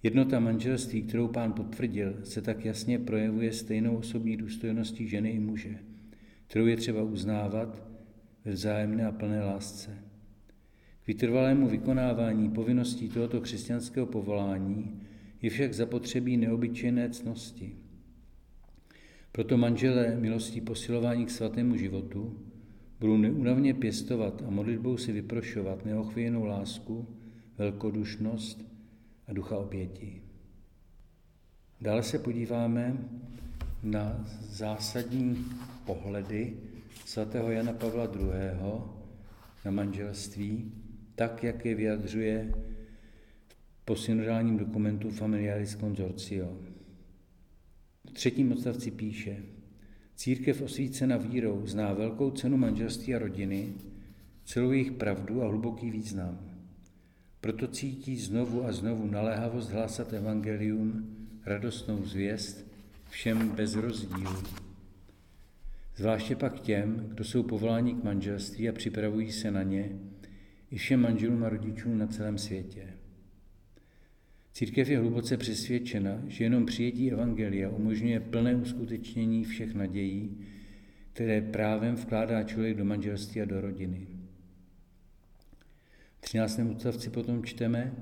Jednota 0.03 0.41
manželství, 0.41 1.03
kterou 1.03 1.29
pán 1.29 1.53
potvrdil, 1.53 2.21
se 2.25 2.43
tak 2.43 2.65
jasně 2.65 2.99
projevuje 2.99 3.53
stejnou 3.53 3.97
osobní 3.97 4.37
důstojností 4.37 5.09
ženy 5.09 5.31
i 5.31 5.39
muže, 5.39 5.79
kterou 6.47 6.67
je 6.67 6.77
třeba 6.77 7.03
uznávat 7.03 7.83
ve 8.45 8.53
vzájemné 8.53 9.07
a 9.07 9.13
plné 9.13 9.45
lásce. 9.45 9.99
K 11.05 11.07
vytrvalému 11.07 11.69
vykonávání 11.69 12.51
povinností 12.51 13.09
tohoto 13.09 13.41
křesťanského 13.41 14.07
povolání 14.07 15.01
je 15.43 15.51
však 15.51 15.75
zapotřebí 15.75 16.37
neobyčejné 16.37 17.11
cnosti. 17.11 17.77
Proto 19.33 19.57
manželé 19.57 20.17
milostí 20.17 20.61
posilování 20.61 21.27
k 21.27 21.31
svatému 21.31 21.77
životu 21.77 22.39
budou 23.01 23.17
neúnavně 23.17 23.75
pěstovat 23.75 24.43
a 24.47 24.51
modlitbou 24.51 24.97
si 24.97 25.13
vyprošovat 25.13 25.85
neochvějenou 25.85 26.45
lásku, 26.45 27.07
velkodušnost 27.59 28.65
a 29.27 29.33
ducha 29.33 29.57
oběti. 29.57 30.23
Dále 31.81 32.03
se 32.03 32.19
podíváme 32.19 32.97
na 33.83 34.25
zásadní 34.41 35.47
pohledy 35.87 36.57
svatého 37.05 37.51
Jana 37.51 37.73
Pavla 37.73 38.05
II. 38.05 38.31
na 39.65 39.71
manželství, 39.71 40.73
tak, 41.15 41.45
jak 41.45 41.65
je 41.65 41.75
vyjadřuje 41.75 42.55
po 43.85 43.97
synodálním 43.97 44.59
dokumentu 44.59 45.11
Familiaris 45.11 45.77
Consortio. 45.77 46.57
V 48.09 48.13
třetím 48.13 48.53
odstavci 48.53 48.91
píše, 48.91 49.43
Církev 50.21 50.63
osvícena 50.63 51.17
vírou 51.17 51.67
zná 51.67 51.93
velkou 51.93 52.31
cenu 52.31 52.57
manželství 52.57 53.15
a 53.15 53.19
rodiny, 53.19 53.69
celou 54.45 54.73
jejich 54.73 54.93
pravdu 54.93 55.43
a 55.43 55.49
hluboký 55.49 55.91
význam. 55.91 56.39
Proto 57.41 57.67
cítí 57.67 58.17
znovu 58.17 58.65
a 58.65 58.73
znovu 58.73 59.07
naléhavost 59.07 59.71
hlásat 59.71 60.13
evangelium, 60.13 61.17
radostnou 61.47 62.05
zvěst 62.05 62.67
všem 63.11 63.49
bez 63.49 63.75
rozdílu. 63.75 64.43
Zvláště 65.97 66.37
pak 66.37 66.61
těm, 66.61 67.07
kdo 67.09 67.25
jsou 67.25 67.43
povoláni 67.43 67.95
k 67.95 68.05
manželství 68.05 68.69
a 68.69 68.73
připravují 68.73 69.33
se 69.33 69.51
na 69.51 69.63
ně, 69.63 69.99
i 70.71 70.77
všem 70.77 71.01
manželům 71.01 71.45
a 71.45 71.49
rodičům 71.49 71.99
na 71.99 72.07
celém 72.07 72.39
světě. 72.39 72.89
Církev 74.53 74.89
je 74.89 74.99
hluboce 74.99 75.37
přesvědčena, 75.37 76.23
že 76.27 76.45
jenom 76.45 76.67
přijetí 76.67 77.13
Evangelia 77.13 77.71
umožňuje 77.71 78.21
plné 78.21 78.57
uskutečnění 78.57 79.45
všech 79.45 79.75
nadějí, 79.75 80.39
které 81.13 81.41
právem 81.41 81.95
vkládá 81.95 82.43
člověk 82.43 82.77
do 82.77 82.85
manželství 82.85 83.41
a 83.41 83.45
do 83.45 83.61
rodiny. 83.61 84.07
V 86.17 86.21
13. 86.21 86.61
odstavci 86.71 87.11
potom 87.11 87.45
čteme, 87.45 87.93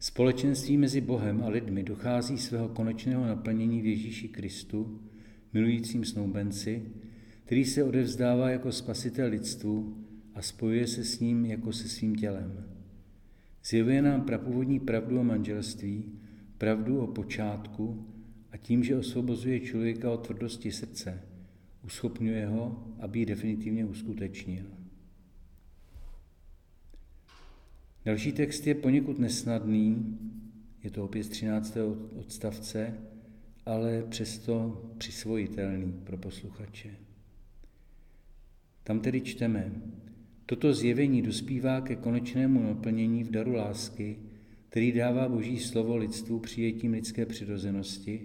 Společenství 0.00 0.76
mezi 0.76 1.00
Bohem 1.00 1.42
a 1.42 1.48
lidmi 1.48 1.82
dochází 1.82 2.38
svého 2.38 2.68
konečného 2.68 3.26
naplnění 3.26 3.82
v 3.82 3.86
Ježíši 3.86 4.28
Kristu, 4.28 5.00
milujícím 5.52 6.04
snoubenci, 6.04 6.82
který 7.44 7.64
se 7.64 7.84
odevzdává 7.84 8.50
jako 8.50 8.72
spasitel 8.72 9.30
lidstvu 9.30 10.04
a 10.34 10.42
spojuje 10.42 10.86
se 10.86 11.04
s 11.04 11.20
ním 11.20 11.46
jako 11.46 11.72
se 11.72 11.88
svým 11.88 12.16
tělem. 12.16 12.67
Zjevuje 13.64 14.02
nám 14.02 14.22
prapůvodní 14.22 14.80
pravdu 14.80 15.20
o 15.20 15.24
manželství, 15.24 16.04
pravdu 16.58 17.00
o 17.00 17.06
počátku 17.06 18.06
a 18.52 18.56
tím, 18.56 18.84
že 18.84 18.96
osvobozuje 18.96 19.60
člověka 19.60 20.10
od 20.10 20.26
tvrdosti 20.26 20.72
srdce, 20.72 21.22
uschopňuje 21.84 22.46
ho, 22.46 22.94
aby 23.00 23.18
ji 23.18 23.26
definitivně 23.26 23.84
uskutečnil. 23.84 24.66
Další 28.04 28.32
text 28.32 28.66
je 28.66 28.74
poněkud 28.74 29.18
nesnadný, 29.18 30.18
je 30.82 30.90
to 30.90 31.04
opět 31.04 31.24
z 31.24 31.28
13. 31.28 31.76
odstavce, 32.16 32.94
ale 33.66 34.02
přesto 34.02 34.82
přisvojitelný 34.98 35.92
pro 36.04 36.16
posluchače. 36.16 36.90
Tam 38.84 39.00
tedy 39.00 39.20
čteme, 39.20 39.72
toto 40.48 40.74
zjevení 40.74 41.22
dospívá 41.22 41.80
ke 41.80 41.96
konečnému 41.96 42.62
naplnění 42.62 43.24
v 43.24 43.30
daru 43.30 43.54
lásky, 43.54 44.16
který 44.68 44.92
dává 44.92 45.28
Boží 45.28 45.58
slovo 45.58 45.96
lidstvu 45.96 46.38
přijetím 46.38 46.92
lidské 46.92 47.26
přirozenosti 47.26 48.20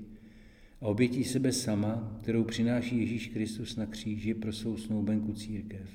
a 0.82 0.86
obětí 0.86 1.24
sebe 1.24 1.52
sama, 1.52 2.20
kterou 2.22 2.44
přináší 2.44 3.00
Ježíš 3.00 3.28
Kristus 3.28 3.76
na 3.76 3.86
kříži 3.86 4.34
pro 4.34 4.54
svou 4.54 4.78
snoubenku 4.78 5.34
církev. 5.34 5.90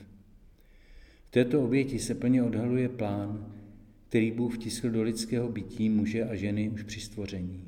V 1.24 1.30
této 1.30 1.64
oběti 1.64 1.98
se 1.98 2.14
plně 2.14 2.42
odhaluje 2.42 2.88
plán, 2.88 3.54
který 4.08 4.30
Bůh 4.30 4.54
vtiskl 4.54 4.90
do 4.90 5.02
lidského 5.02 5.48
bytí 5.48 5.88
muže 5.88 6.24
a 6.24 6.34
ženy 6.34 6.70
už 6.70 6.82
při 6.82 7.00
stvoření. 7.00 7.64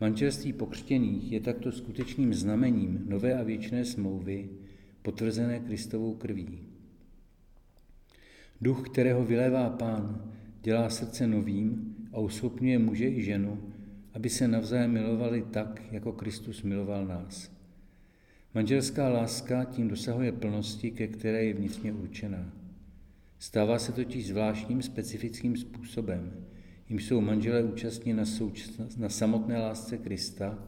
Manželství 0.00 0.52
pokřtěných 0.52 1.32
je 1.32 1.40
takto 1.40 1.72
skutečným 1.72 2.34
znamením 2.34 3.04
nové 3.08 3.34
a 3.34 3.42
věčné 3.42 3.84
smlouvy, 3.84 4.48
potvrzené 5.02 5.60
Kristovou 5.60 6.14
krví. 6.14 6.73
Duch, 8.60 8.88
kterého 8.88 9.24
vylévá 9.24 9.70
Pán, 9.70 10.32
dělá 10.62 10.90
srdce 10.90 11.26
novým 11.26 11.96
a 12.12 12.18
uschopňuje 12.18 12.78
muže 12.78 13.08
i 13.08 13.22
ženu, 13.22 13.58
aby 14.14 14.30
se 14.30 14.48
navzájem 14.48 14.92
milovali 14.92 15.44
tak, 15.50 15.82
jako 15.90 16.12
Kristus 16.12 16.62
miloval 16.62 17.06
nás. 17.06 17.50
Manželská 18.54 19.08
láska 19.08 19.64
tím 19.64 19.88
dosahuje 19.88 20.32
plnosti, 20.32 20.90
ke 20.90 21.08
které 21.08 21.44
je 21.44 21.54
vnitřně 21.54 21.92
určená. 21.92 22.52
Stává 23.38 23.78
se 23.78 23.92
totiž 23.92 24.26
zvláštním 24.26 24.82
specifickým 24.82 25.56
způsobem, 25.56 26.32
jim 26.88 27.00
jsou 27.00 27.20
manželé 27.20 27.62
účastní 27.62 28.12
na, 28.12 28.24
na 28.96 29.08
samotné 29.08 29.58
lásce 29.58 29.98
Krista, 29.98 30.58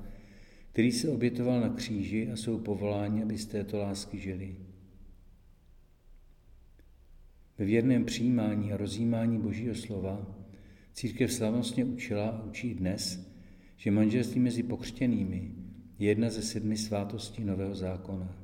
který 0.73 0.93
se 0.93 1.09
obětoval 1.09 1.61
na 1.61 1.69
kříži 1.69 2.31
a 2.33 2.37
jsou 2.37 2.59
povoláni, 2.59 3.23
aby 3.23 3.39
z 3.39 3.47
této 3.47 3.79
lásky 3.79 4.19
žili. 4.19 4.57
Ve 7.59 7.65
věrném 7.65 8.05
přijímání 8.05 8.73
a 8.73 8.77
rozjímání 8.77 9.39
Božího 9.39 9.75
slova 9.75 10.37
církev 10.93 11.33
slavnostně 11.33 11.85
učila 11.85 12.29
a 12.29 12.45
učí 12.45 12.75
dnes, 12.75 13.31
že 13.77 13.91
manželství 13.91 14.41
mezi 14.41 14.63
pokřtěnými 14.63 15.53
je 15.99 16.09
jedna 16.09 16.31
ze 16.31 16.43
sedmi 16.43 16.77
svátostí 16.77 17.45
Nového 17.45 17.75
zákona. 17.75 18.37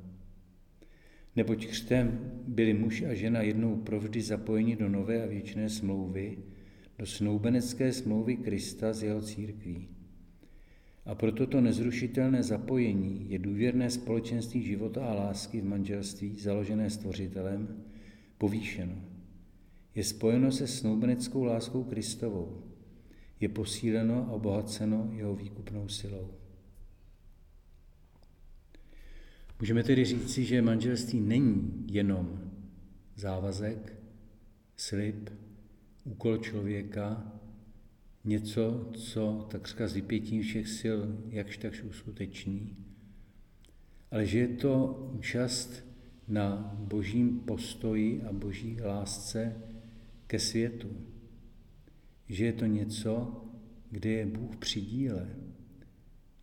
Neboť 1.35 1.67
křtem 1.67 2.31
byli 2.47 2.73
muž 2.73 3.01
a 3.01 3.13
žena 3.13 3.41
jednou 3.41 3.75
provždy 3.75 4.21
zapojeni 4.21 4.75
do 4.75 4.89
nové 4.89 5.23
a 5.23 5.27
věčné 5.27 5.69
smlouvy, 5.69 6.37
do 6.99 7.05
snoubenecké 7.05 7.93
smlouvy 7.93 8.37
Krista 8.37 8.93
z 8.93 9.03
jeho 9.03 9.21
církví. 9.21 9.87
A 11.05 11.15
proto 11.15 11.47
to 11.47 11.61
nezrušitelné 11.61 12.43
zapojení 12.43 13.25
je 13.29 13.39
důvěrné 13.39 13.89
společenství 13.89 14.61
života 14.61 15.05
a 15.05 15.13
lásky 15.13 15.61
v 15.61 15.65
manželství, 15.65 16.35
založené 16.39 16.89
stvořitelem, 16.89 17.83
povýšeno. 18.43 18.95
Je 19.95 20.03
spojeno 20.03 20.51
se 20.51 20.67
snoubeneckou 20.67 21.43
láskou 21.43 21.83
Kristovou. 21.83 22.63
Je 23.39 23.49
posíleno 23.49 24.27
a 24.27 24.31
obohaceno 24.31 25.09
jeho 25.15 25.35
výkupnou 25.35 25.87
silou. 25.87 26.33
Můžeme 29.59 29.83
tedy 29.83 30.05
říci, 30.05 30.45
že 30.45 30.61
manželství 30.61 31.19
není 31.19 31.85
jenom 31.87 32.51
závazek, 33.15 33.95
slib, 34.75 35.29
úkol 36.03 36.37
člověka, 36.37 37.31
něco, 38.23 38.91
co 38.93 39.47
takřka 39.51 39.87
s 39.87 39.93
vypětím 39.93 40.41
všech 40.41 40.67
sil 40.79 40.99
jakž 41.29 41.57
takž 41.57 41.83
uskuteční, 41.83 42.77
ale 44.11 44.25
že 44.25 44.39
je 44.39 44.47
to 44.47 45.09
účast 45.13 45.92
na 46.27 46.75
božím 46.79 47.39
postoji 47.39 48.21
a 48.21 48.33
boží 48.33 48.77
lásce 48.81 49.55
ke 50.27 50.39
světu. 50.39 50.89
Že 52.29 52.45
je 52.45 52.53
to 52.53 52.65
něco, 52.65 53.41
kde 53.91 54.09
je 54.09 54.25
Bůh 54.25 54.55
při 54.55 54.81
díle, 54.81 55.29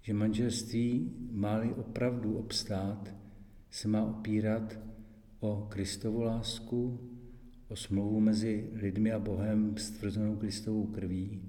že 0.03 0.15
manželství 0.15 1.13
má-li 1.31 1.75
opravdu 1.75 2.39
obstát, 2.39 3.15
se 3.71 3.89
má 3.89 4.05
opírat 4.05 4.79
o 5.41 5.67
Kristovu 5.69 6.23
lásku, 6.23 7.01
o 7.69 7.77
smlouvu 7.77 8.21
mezi 8.21 8.71
lidmi 8.73 9.13
a 9.13 9.19
Bohem 9.19 9.77
stvrzenou 9.77 10.37
Kristovou 10.37 10.87
krví. 10.87 11.43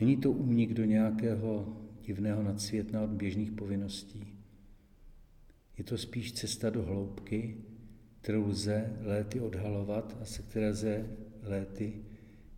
Není 0.00 0.16
to 0.16 0.32
únik 0.32 0.74
do 0.74 0.84
nějakého 0.84 1.76
divného 2.02 2.42
nadsvětna 2.42 3.02
od 3.02 3.10
běžných 3.10 3.52
povinností. 3.52 4.35
Je 5.78 5.84
to 5.84 5.98
spíš 5.98 6.32
cesta 6.32 6.70
do 6.70 6.82
hloubky, 6.82 7.56
kterou 8.20 8.48
lze 8.48 8.96
léty 9.00 9.40
odhalovat 9.40 10.16
a 10.20 10.24
se 10.24 10.42
které 10.42 10.68
lze 10.68 11.06
léty 11.42 11.92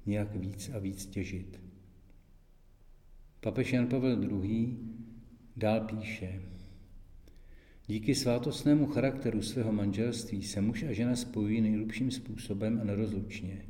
nějak 0.07 0.37
víc 0.37 0.71
a 0.75 0.79
víc 0.79 1.07
těžit. 1.07 1.61
Papež 3.41 3.73
Jan 3.73 3.87
Pavel 3.87 4.23
II. 4.23 4.79
dál 5.57 5.81
píše, 5.81 6.43
Díky 7.91 8.15
svátostnému 8.15 8.87
charakteru 8.87 9.43
svého 9.43 9.73
manželství 9.73 10.43
se 10.43 10.61
muž 10.61 10.83
a 10.83 10.93
žena 10.93 11.17
spojují 11.17 11.61
nejlepším 11.61 12.11
způsobem 12.11 12.79
a 12.83 12.85
nerozlučně. 12.85 13.65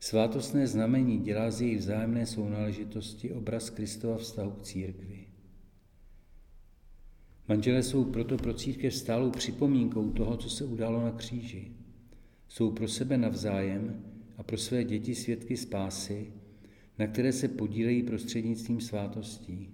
Svátostné 0.00 0.66
znamení 0.66 1.18
dělá 1.18 1.50
z 1.50 1.60
jejich 1.60 1.78
vzájemné 1.78 2.26
sounáležitosti 2.26 3.32
obraz 3.32 3.70
Kristova 3.70 4.16
vztahu 4.16 4.50
k 4.50 4.62
církvi. 4.62 5.27
Manželé 7.48 7.82
jsou 7.82 8.04
proto 8.04 8.36
pro 8.36 8.54
církev 8.54 8.94
stálou 8.94 9.30
připomínkou 9.30 10.10
toho, 10.10 10.36
co 10.36 10.50
se 10.50 10.64
událo 10.64 11.02
na 11.02 11.10
kříži. 11.10 11.72
Jsou 12.48 12.70
pro 12.70 12.88
sebe 12.88 13.18
navzájem 13.18 14.02
a 14.36 14.42
pro 14.42 14.56
své 14.58 14.84
děti 14.84 15.14
svědky 15.14 15.56
spásy, 15.56 16.32
na 16.98 17.06
které 17.06 17.32
se 17.32 17.48
podílejí 17.48 18.02
prostřednictvím 18.02 18.80
svátostí. 18.80 19.68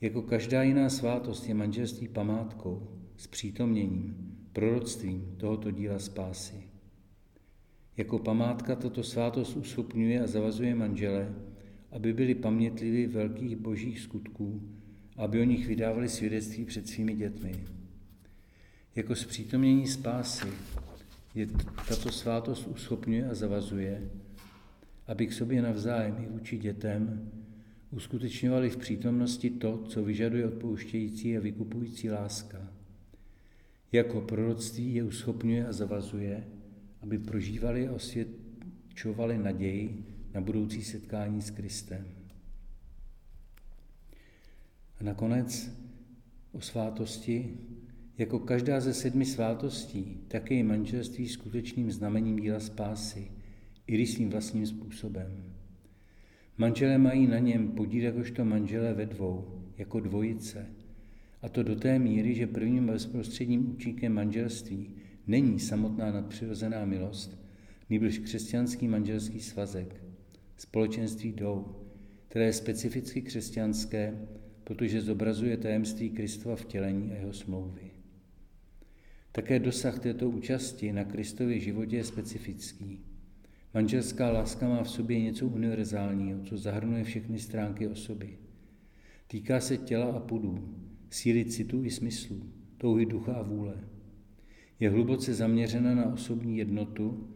Jako 0.00 0.22
každá 0.22 0.62
jiná 0.62 0.88
svátost 0.88 1.48
je 1.48 1.54
manželství 1.54 2.08
památkou, 2.08 2.88
s 3.16 3.26
přítomněním, 3.26 4.36
proroctvím 4.52 5.34
tohoto 5.36 5.70
díla 5.70 5.98
spásy. 5.98 6.62
Jako 7.96 8.18
památka 8.18 8.76
tato 8.76 9.02
svátost 9.02 9.56
uschopňuje 9.56 10.20
a 10.22 10.26
zavazuje 10.26 10.74
manžele, 10.74 11.34
aby 11.90 12.12
byli 12.12 12.34
pamětliví 12.34 13.06
velkých 13.06 13.56
božích 13.56 14.00
skutků, 14.00 14.62
aby 15.20 15.40
o 15.40 15.44
nich 15.44 15.66
vydávali 15.66 16.08
svědectví 16.08 16.64
před 16.64 16.88
svými 16.88 17.14
dětmi. 17.14 17.64
Jako 18.96 19.14
zpřítomnění 19.14 19.86
spásy 19.86 20.46
je 21.34 21.46
tato 21.88 22.12
svátost 22.12 22.66
uschopňuje 22.66 23.28
a 23.28 23.34
zavazuje, 23.34 24.10
aby 25.06 25.26
k 25.26 25.32
sobě 25.32 25.62
navzájem 25.62 26.16
i 26.24 26.32
vůči 26.32 26.58
dětem 26.58 27.30
uskutečňovali 27.90 28.70
v 28.70 28.76
přítomnosti 28.76 29.50
to, 29.50 29.78
co 29.88 30.04
vyžaduje 30.04 30.46
odpouštějící 30.46 31.36
a 31.36 31.40
vykupující 31.40 32.10
láska. 32.10 32.68
Jako 33.92 34.20
proroctví 34.20 34.94
je 34.94 35.04
uschopňuje 35.04 35.66
a 35.66 35.72
zavazuje, 35.72 36.44
aby 37.02 37.18
prožívali 37.18 37.88
a 37.88 37.92
osvědčovali 37.92 39.38
naději 39.38 40.04
na 40.34 40.40
budoucí 40.40 40.84
setkání 40.84 41.42
s 41.42 41.50
Kristem. 41.50 42.19
A 45.00 45.04
nakonec 45.04 45.70
o 46.52 46.60
svátosti, 46.60 47.58
jako 48.18 48.38
každá 48.38 48.80
ze 48.80 48.94
sedmi 48.94 49.24
svátostí, 49.24 50.20
také 50.28 50.54
je 50.54 50.64
manželství 50.64 51.28
skutečným 51.28 51.92
znamením 51.92 52.36
díla 52.36 52.60
spásy, 52.60 53.30
i 53.86 53.94
když 53.94 54.10
svým 54.10 54.30
vlastním 54.30 54.66
způsobem. 54.66 55.44
Manželé 56.58 56.98
mají 56.98 57.26
na 57.26 57.38
něm 57.38 57.68
podíl 57.68 58.04
jakožto 58.04 58.44
manželé 58.44 58.94
ve 58.94 59.06
dvou, 59.06 59.64
jako 59.78 60.00
dvojice. 60.00 60.66
A 61.42 61.48
to 61.48 61.62
do 61.62 61.76
té 61.76 61.98
míry, 61.98 62.34
že 62.34 62.46
prvním 62.46 62.86
bezprostředním 62.86 63.70
účinkem 63.70 64.12
manželství 64.12 64.94
není 65.26 65.60
samotná 65.60 66.12
nadpřirozená 66.12 66.84
milost, 66.84 67.40
nýbrž 67.90 68.18
křesťanský 68.18 68.88
manželský 68.88 69.40
svazek, 69.40 70.04
společenství 70.56 71.32
dou, 71.32 71.76
které 72.28 72.44
je 72.44 72.52
specificky 72.52 73.22
křesťanské, 73.22 74.14
protože 74.70 75.02
zobrazuje 75.02 75.56
tajemství 75.56 76.10
Kristova 76.10 76.56
vtělení 76.56 77.12
a 77.12 77.14
jeho 77.14 77.32
smlouvy. 77.32 77.90
Také 79.32 79.58
dosah 79.58 79.98
této 79.98 80.30
účasti 80.30 80.92
na 80.92 81.04
Kristově 81.04 81.60
životě 81.60 81.96
je 81.96 82.04
specifický. 82.04 83.00
Manželská 83.74 84.30
láska 84.30 84.68
má 84.68 84.82
v 84.82 84.90
sobě 84.90 85.20
něco 85.20 85.46
univerzálního, 85.46 86.40
co 86.40 86.56
zahrnuje 86.56 87.04
všechny 87.04 87.38
stránky 87.38 87.88
osoby. 87.88 88.38
Týká 89.26 89.60
se 89.60 89.76
těla 89.76 90.12
a 90.12 90.20
pudů, 90.20 90.74
síly 91.10 91.44
citu 91.44 91.84
i 91.84 91.90
smyslu, 91.90 92.42
touhy 92.78 93.06
ducha 93.06 93.32
a 93.32 93.42
vůle. 93.42 93.74
Je 94.80 94.90
hluboce 94.90 95.34
zaměřena 95.34 95.94
na 95.94 96.12
osobní 96.12 96.58
jednotu, 96.58 97.28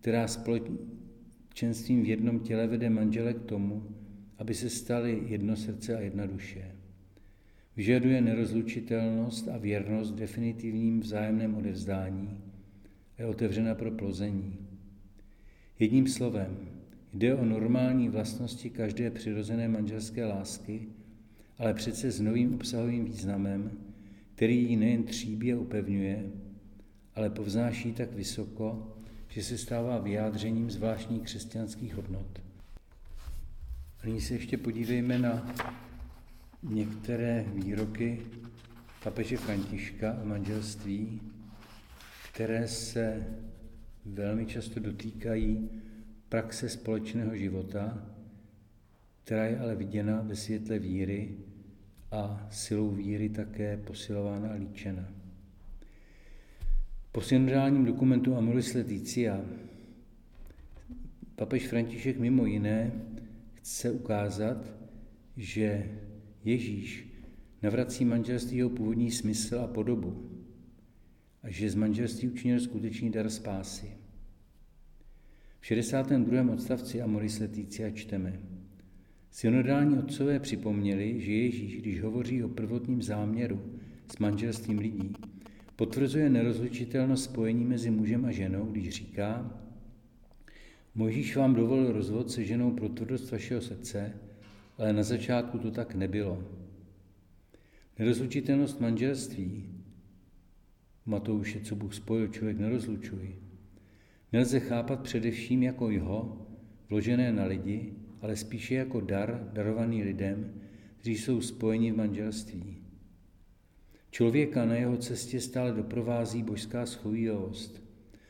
která 0.00 0.28
společenstvím 0.28 2.02
v 2.02 2.08
jednom 2.08 2.40
těle 2.40 2.66
vede 2.66 2.90
manžele 2.90 3.34
k 3.34 3.42
tomu, 3.42 3.96
aby 4.38 4.54
se 4.54 4.70
stali 4.70 5.22
jedno 5.26 5.56
srdce 5.56 5.96
a 5.96 6.00
jedna 6.00 6.26
duše. 6.26 6.79
Vyžaduje 7.80 8.20
nerozlučitelnost 8.20 9.48
a 9.48 9.58
věrnost 9.58 10.14
definitivním 10.14 11.00
vzájemném 11.00 11.54
odevzdání 11.54 12.38
je 13.18 13.26
otevřena 13.26 13.74
pro 13.74 13.90
plození. 13.90 14.56
Jedním 15.78 16.08
slovem, 16.08 16.56
jde 17.14 17.34
o 17.34 17.44
normální 17.44 18.08
vlastnosti 18.08 18.70
každé 18.70 19.10
přirozené 19.10 19.68
manželské 19.68 20.26
lásky, 20.26 20.88
ale 21.58 21.74
přece 21.74 22.10
s 22.10 22.20
novým 22.20 22.54
obsahovým 22.54 23.04
významem, 23.04 23.70
který 24.34 24.68
ji 24.70 24.76
nejen 24.76 25.02
tříbí 25.02 25.52
a 25.52 25.58
upevňuje, 25.58 26.24
ale 27.14 27.30
povznáší 27.30 27.92
tak 27.92 28.14
vysoko, 28.14 28.96
že 29.28 29.42
se 29.42 29.58
stává 29.58 29.98
vyjádřením 29.98 30.70
zvláštních 30.70 31.22
křesťanských 31.22 31.94
hodnot. 31.94 32.42
Nyní 34.04 34.20
se 34.20 34.34
ještě 34.34 34.56
podívejme 34.56 35.18
na 35.18 35.54
některé 36.62 37.44
výroky 37.54 38.22
papeže 39.04 39.36
Františka 39.36 40.18
o 40.22 40.26
manželství, 40.26 41.20
které 42.32 42.68
se 42.68 43.26
velmi 44.04 44.46
často 44.46 44.80
dotýkají 44.80 45.70
praxe 46.28 46.68
společného 46.68 47.36
života, 47.36 48.06
která 49.24 49.44
je 49.44 49.58
ale 49.58 49.74
viděna 49.76 50.20
ve 50.20 50.36
světle 50.36 50.78
víry 50.78 51.36
a 52.10 52.46
silou 52.50 52.90
víry 52.90 53.28
také 53.28 53.76
posilována 53.76 54.50
a 54.50 54.54
líčena. 54.54 55.08
Po 57.12 57.20
synodálním 57.20 57.84
dokumentu 57.84 58.36
Amoris 58.36 58.74
Laetitia 58.74 59.40
papež 61.36 61.66
František 61.68 62.18
mimo 62.18 62.46
jiné 62.46 62.92
chce 63.54 63.90
ukázat, 63.90 64.72
že 65.36 65.98
Ježíš 66.44 67.06
navrací 67.62 68.04
manželství 68.04 68.56
jeho 68.56 68.70
původní 68.70 69.10
smysl 69.10 69.58
a 69.58 69.66
podobu 69.66 70.30
a 71.42 71.50
že 71.50 71.70
z 71.70 71.74
manželství 71.74 72.28
učinil 72.28 72.60
skutečný 72.60 73.10
dar 73.10 73.30
spásy. 73.30 73.90
V 75.60 75.66
62. 75.66 76.52
odstavci 76.52 77.02
Amoris 77.02 77.40
Laetitia 77.40 77.90
čteme 77.90 78.40
Synodální 79.30 79.98
otcové 79.98 80.40
připomněli, 80.40 81.20
že 81.20 81.32
Ježíš, 81.32 81.76
když 81.76 82.02
hovoří 82.02 82.42
o 82.42 82.48
prvotním 82.48 83.02
záměru 83.02 83.60
s 84.12 84.18
manželstvím 84.18 84.78
lidí, 84.78 85.12
potvrzuje 85.76 86.30
nerozlučitelnost 86.30 87.24
spojení 87.24 87.64
mezi 87.64 87.90
mužem 87.90 88.24
a 88.24 88.30
ženou, 88.30 88.64
když 88.64 88.88
říká, 88.88 89.60
Mojžíš 90.94 91.36
vám 91.36 91.54
dovolil 91.54 91.92
rozvod 91.92 92.30
se 92.30 92.44
ženou 92.44 92.70
pro 92.70 92.88
tvrdost 92.88 93.30
vašeho 93.30 93.60
srdce, 93.60 94.12
ale 94.80 94.92
na 94.92 95.02
začátku 95.02 95.58
to 95.58 95.70
tak 95.70 95.94
nebylo. 95.94 96.44
Nerozlučitelnost 97.98 98.80
manželství, 98.80 99.64
Matouše, 101.06 101.60
co 101.60 101.76
Bůh 101.76 101.94
spojil, 101.94 102.28
člověk 102.28 102.58
nerozlučuj, 102.58 103.34
nelze 104.32 104.60
chápat 104.60 105.00
především 105.00 105.62
jako 105.62 105.90
jeho, 105.90 106.46
vložené 106.88 107.32
na 107.32 107.44
lidi, 107.44 107.92
ale 108.20 108.36
spíše 108.36 108.74
jako 108.74 109.00
dar 109.00 109.50
darovaný 109.52 110.02
lidem, 110.02 110.54
kteří 110.96 111.18
jsou 111.18 111.40
spojeni 111.40 111.92
v 111.92 111.96
manželství. 111.96 112.76
Člověka 114.10 114.64
na 114.64 114.74
jeho 114.74 114.96
cestě 114.96 115.40
stále 115.40 115.72
doprovází 115.72 116.42
božská 116.42 116.86
schovývavost. 116.86 117.82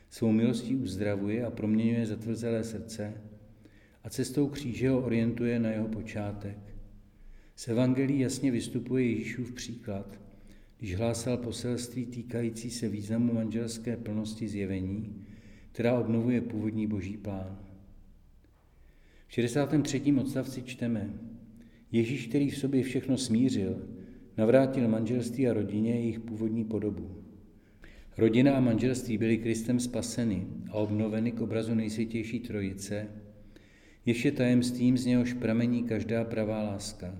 Svou 0.09 0.31
milostí 0.31 0.75
uzdravuje 0.75 1.45
a 1.45 1.51
proměňuje 1.51 2.05
zatvrzelé 2.05 2.63
srdce 2.63 3.13
a 4.03 4.09
cestou 4.09 4.47
kříže 4.47 4.89
ho 4.89 5.01
orientuje 5.01 5.59
na 5.59 5.69
jeho 5.69 5.87
počátek. 5.87 6.57
Z 7.55 7.67
Evangelii 7.67 8.21
jasně 8.21 8.51
vystupuje 8.51 9.05
Ježíšův 9.05 9.53
příklad, 9.53 10.19
když 10.79 10.95
hlásal 10.95 11.37
poselství 11.37 12.05
týkající 12.05 12.69
se 12.69 12.89
významu 12.89 13.33
manželské 13.33 13.97
plnosti 13.97 14.47
zjevení, 14.47 15.25
která 15.71 15.99
obnovuje 15.99 16.41
původní 16.41 16.87
boží 16.87 17.17
plán. 17.17 17.59
V 19.27 19.33
63. 19.33 20.01
odstavci 20.21 20.61
čteme, 20.61 21.13
Ježíš, 21.91 22.27
který 22.27 22.49
v 22.49 22.57
sobě 22.57 22.83
všechno 22.83 23.17
smířil, 23.17 23.87
navrátil 24.37 24.87
manželství 24.87 25.47
a 25.47 25.53
rodině 25.53 25.91
jejich 25.91 26.19
původní 26.19 26.63
podobu. 26.63 27.11
Rodina 28.17 28.53
a 28.53 28.59
manželství 28.59 29.17
byly 29.17 29.37
Kristem 29.37 29.79
spaseny 29.79 30.47
a 30.69 30.73
obnoveny 30.73 31.31
k 31.31 31.41
obrazu 31.41 31.75
nejsvětější 31.75 32.39
trojice, 32.39 33.07
ještě 34.05 34.31
tajemstvím 34.31 34.97
z 34.97 35.05
něhož 35.05 35.33
pramení 35.33 35.83
každá 35.83 36.23
pravá 36.23 36.63
láska. 36.63 37.17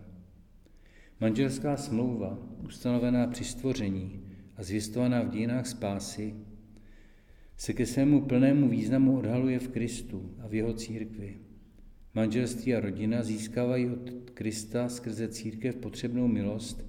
Manželská 1.20 1.78
smlouva, 1.78 2.39
ustanovená 2.65 3.28
při 3.28 3.44
stvoření 3.44 4.22
a 4.58 4.63
zvěstovaná 4.63 5.22
v 5.22 5.30
dějinách 5.30 5.67
spásy, 5.67 6.36
se 7.58 7.74
ke 7.74 7.86
svému 7.86 8.22
plnému 8.22 8.70
významu 8.70 9.17
odhaluje 9.17 9.60
v 9.60 9.67
Kristu 9.67 10.36
a 10.39 10.48
v 10.48 10.54
jeho 10.54 10.74
církvi. 10.74 11.38
Manželství 12.13 12.76
a 12.76 12.80
rodina 12.80 13.24
získávají 13.24 13.89
od 13.89 14.10
Krista 14.34 14.89
skrze 14.89 15.28
církev 15.28 15.76
potřebnou 15.76 16.28
milost, 16.28 16.86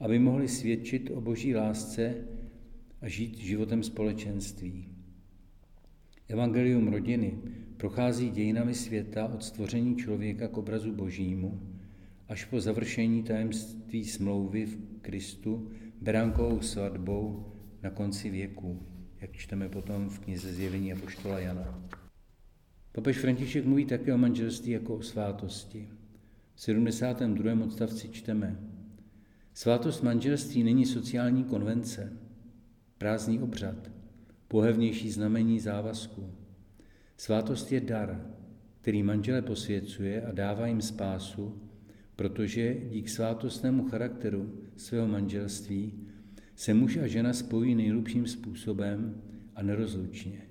aby 0.00 0.18
mohli 0.18 0.48
svědčit 0.48 1.10
o 1.10 1.20
boží 1.20 1.54
lásce 1.54 2.14
a 3.00 3.08
žít 3.08 3.38
životem 3.38 3.82
společenství. 3.82 4.88
Evangelium 6.28 6.88
rodiny 6.88 7.38
prochází 7.84 8.30
dějinami 8.30 8.74
světa 8.74 9.26
od 9.34 9.44
stvoření 9.44 9.96
člověka 9.96 10.48
k 10.48 10.58
obrazu 10.58 10.92
božímu 10.92 11.60
až 12.28 12.44
po 12.44 12.60
završení 12.60 13.22
tajemství 13.22 14.04
smlouvy 14.04 14.66
v 14.66 14.78
Kristu 15.02 15.70
beránkovou 16.00 16.60
svatbou 16.60 17.52
na 17.82 17.90
konci 17.90 18.30
věku, 18.30 18.82
jak 19.20 19.32
čteme 19.32 19.68
potom 19.68 20.08
v 20.08 20.18
knize 20.18 20.52
Zjevení 20.52 20.92
a 20.92 20.96
poštola 20.96 21.38
Jana. 21.38 21.88
Papež 22.92 23.18
František 23.18 23.64
mluví 23.64 23.84
také 23.84 24.14
o 24.14 24.18
manželství 24.18 24.72
jako 24.72 24.94
o 24.96 25.02
svátosti. 25.02 25.88
V 26.54 26.60
72. 26.60 27.64
odstavci 27.64 28.08
čteme 28.08 28.60
Svátost 29.54 30.02
manželství 30.02 30.62
není 30.62 30.86
sociální 30.86 31.44
konvence, 31.44 32.12
prázdný 32.98 33.40
obřad, 33.40 33.90
pohevnější 34.48 35.10
znamení 35.10 35.60
závazku. 35.60 36.43
Svátost 37.16 37.72
je 37.72 37.80
dar, 37.80 38.26
který 38.80 39.02
manžele 39.02 39.42
posvěcuje 39.42 40.22
a 40.22 40.32
dává 40.32 40.66
jim 40.66 40.82
spásu, 40.82 41.62
protože 42.16 42.76
dík 42.90 43.08
svátostnému 43.08 43.88
charakteru 43.88 44.52
svého 44.76 45.08
manželství 45.08 45.92
se 46.56 46.74
muž 46.74 46.96
a 46.96 47.06
žena 47.06 47.32
spojí 47.32 47.74
nejlepším 47.74 48.26
způsobem 48.26 49.22
a 49.54 49.62
nerozlučně. 49.62 50.48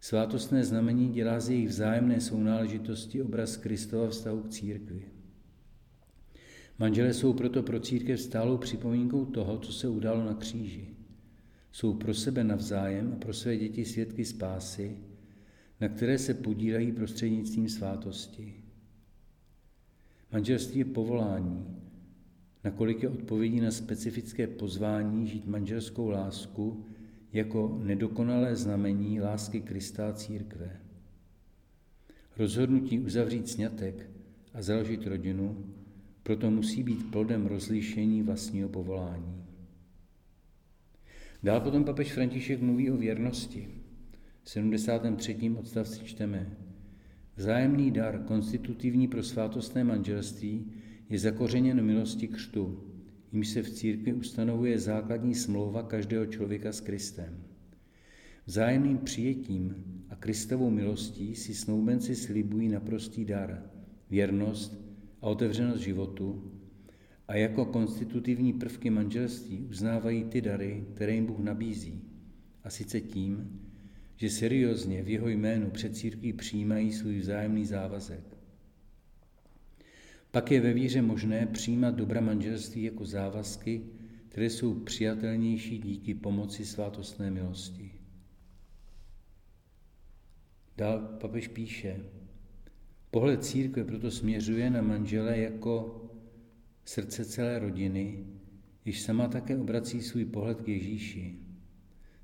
Svátostné 0.00 0.64
znamení 0.64 1.08
dělá 1.08 1.40
z 1.40 1.50
jejich 1.50 1.68
vzájemné 1.68 2.20
sounáležitosti 2.20 3.22
obraz 3.22 3.56
Kristova 3.56 4.08
vztahu 4.08 4.42
k 4.42 4.48
církvi. 4.48 5.02
Manželé 6.78 7.14
jsou 7.14 7.32
proto 7.32 7.62
pro 7.62 7.80
církev 7.80 8.20
stálou 8.20 8.58
připomínkou 8.58 9.24
toho, 9.24 9.58
co 9.58 9.72
se 9.72 9.88
udalo 9.88 10.24
na 10.24 10.34
kříži. 10.34 10.88
Jsou 11.72 11.94
pro 11.94 12.14
sebe 12.14 12.44
navzájem 12.44 13.12
a 13.12 13.16
pro 13.16 13.32
své 13.32 13.56
děti 13.56 13.84
svědky 13.84 14.24
spásy, 14.24 14.96
na 15.84 15.88
které 15.88 16.18
se 16.18 16.34
podílejí 16.34 16.92
prostřednictvím 16.92 17.68
svátosti. 17.68 18.54
Manželství 20.32 20.78
je 20.78 20.84
povolání, 20.84 21.66
nakolik 22.64 23.02
je 23.02 23.08
odpovědí 23.08 23.60
na 23.60 23.70
specifické 23.70 24.46
pozvání 24.46 25.26
žít 25.26 25.46
manželskou 25.46 26.08
lásku 26.08 26.86
jako 27.32 27.80
nedokonalé 27.82 28.56
znamení 28.56 29.20
lásky 29.20 29.60
Krista 29.60 30.08
a 30.08 30.12
církve. 30.12 30.80
Rozhodnutí 32.36 33.00
uzavřít 33.00 33.48
sňatek 33.48 34.10
a 34.54 34.62
založit 34.62 35.06
rodinu 35.06 35.64
proto 36.22 36.50
musí 36.50 36.82
být 36.82 37.10
plodem 37.10 37.46
rozlišení 37.46 38.22
vlastního 38.22 38.68
povolání. 38.68 39.44
Dál 41.42 41.60
potom 41.60 41.84
papež 41.84 42.12
František 42.12 42.60
mluví 42.60 42.90
o 42.90 42.96
věrnosti. 42.96 43.83
V 44.44 44.50
73. 44.50 45.56
odstavci 45.58 46.04
čteme 46.04 46.56
Vzájemný 47.36 47.90
dar, 47.90 48.22
konstitutivní 48.26 49.08
pro 49.08 49.22
svátostné 49.22 49.84
manželství, 49.84 50.72
je 51.08 51.18
zakořeněn 51.18 51.82
milosti 51.82 52.28
křtu, 52.28 52.84
jim 53.32 53.44
se 53.44 53.62
v 53.62 53.70
církvi 53.70 54.12
ustanovuje 54.12 54.78
základní 54.78 55.34
smlouva 55.34 55.82
každého 55.82 56.26
člověka 56.26 56.72
s 56.72 56.80
Kristem. 56.80 57.44
Vzájemným 58.46 58.98
přijetím 58.98 59.74
a 60.08 60.16
Kristovou 60.16 60.70
milostí 60.70 61.34
si 61.34 61.54
snoubenci 61.54 62.16
slibují 62.16 62.68
naprostý 62.68 63.24
dar, 63.24 63.70
věrnost 64.10 64.80
a 65.20 65.26
otevřenost 65.26 65.80
životu 65.80 66.52
a 67.28 67.36
jako 67.36 67.64
konstitutivní 67.64 68.52
prvky 68.52 68.90
manželství 68.90 69.66
uznávají 69.70 70.24
ty 70.24 70.40
dary, 70.40 70.84
které 70.94 71.14
jim 71.14 71.26
Bůh 71.26 71.38
nabízí. 71.38 72.02
A 72.64 72.70
sice 72.70 73.00
tím, 73.00 73.63
že 74.16 74.30
seriózně 74.30 75.02
v 75.02 75.08
jeho 75.08 75.28
jménu 75.28 75.70
před 75.70 75.96
církví 75.96 76.32
přijímají 76.32 76.92
svůj 76.92 77.18
vzájemný 77.18 77.66
závazek. 77.66 78.36
Pak 80.30 80.50
je 80.50 80.60
ve 80.60 80.72
víře 80.72 81.02
možné 81.02 81.46
přijímat 81.46 81.94
dobra 81.94 82.20
manželství 82.20 82.82
jako 82.82 83.04
závazky, 83.04 83.82
které 84.28 84.50
jsou 84.50 84.74
přijatelnější 84.74 85.78
díky 85.78 86.14
pomoci 86.14 86.64
svátostné 86.64 87.30
milosti. 87.30 87.90
Dál 90.76 90.98
papež 91.20 91.48
píše, 91.48 92.00
pohled 93.10 93.44
církve 93.44 93.84
proto 93.84 94.10
směřuje 94.10 94.70
na 94.70 94.82
manžele 94.82 95.38
jako 95.38 96.04
srdce 96.84 97.24
celé 97.24 97.58
rodiny, 97.58 98.24
již 98.84 99.02
sama 99.02 99.28
také 99.28 99.58
obrací 99.58 100.02
svůj 100.02 100.24
pohled 100.24 100.60
k 100.60 100.68
Ježíši. 100.68 101.38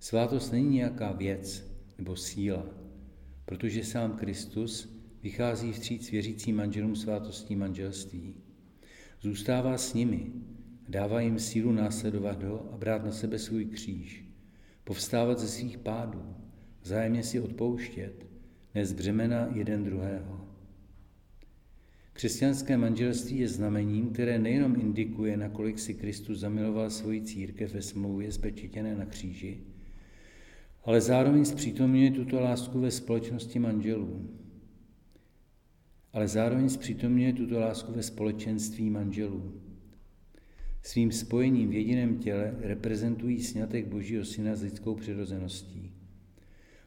Svátost 0.01 0.53
není 0.53 0.69
nějaká 0.69 1.13
věc 1.13 1.70
nebo 2.01 2.17
síla, 2.17 2.67
protože 3.45 3.85
sám 3.85 4.13
Kristus 4.13 4.97
vychází 5.23 5.73
vstříc 5.73 6.11
věřícím 6.11 6.57
manželům 6.57 6.97
svátostní 6.97 7.57
manželství. 7.57 8.35
Zůstává 9.21 9.79
s 9.79 9.95
nimi, 9.95 10.33
dává 10.89 11.21
jim 11.21 11.39
sílu 11.39 11.73
následovat 11.73 12.43
ho 12.43 12.73
a 12.73 12.77
brát 12.77 13.05
na 13.05 13.13
sebe 13.13 13.39
svůj 13.39 13.65
kříž, 13.65 14.25
povstávat 14.85 15.39
ze 15.39 15.49
svých 15.49 15.79
pádů, 15.79 16.23
vzájemně 16.83 17.23
si 17.23 17.41
odpouštět, 17.41 18.27
nést 18.75 18.93
břemena 18.93 19.49
jeden 19.55 19.85
druhého. 19.85 20.49
Křesťanské 22.13 22.77
manželství 22.77 23.39
je 23.39 23.49
znamením, 23.49 24.11
které 24.11 24.39
nejenom 24.39 24.81
indikuje, 24.81 25.37
nakolik 25.37 25.79
si 25.79 25.95
Kristus 25.95 26.39
zamiloval 26.39 26.91
svoji 26.91 27.23
církev 27.23 27.75
ve 27.75 27.83
smlouvě 27.83 28.33
zpečetěné 28.33 28.97
na 28.97 29.05
kříži, 29.05 29.61
ale 30.85 31.01
zároveň 31.01 31.45
zpřítomňuje 31.45 32.11
tuto 32.11 32.41
lásku 32.41 32.81
ve 32.81 32.91
společnosti 32.91 33.59
manželů. 33.59 34.31
Ale 36.13 36.29
zároveň 36.29 36.69
zpřítomňuje 36.69 37.33
tuto 37.33 37.61
lásku 37.61 37.93
ve 37.93 38.03
společenství 38.03 38.91
manželů. 38.91 39.61
Svým 40.83 41.13
spojením 41.13 41.71
v 41.71 41.73
jediném 41.73 42.19
těle 42.19 42.55
reprezentují 42.61 43.43
snětek 43.43 43.87
Božího 43.87 44.25
Syna 44.25 44.57
s 44.57 44.63
lidskou 44.63 44.95
přirozeností. 44.95 45.93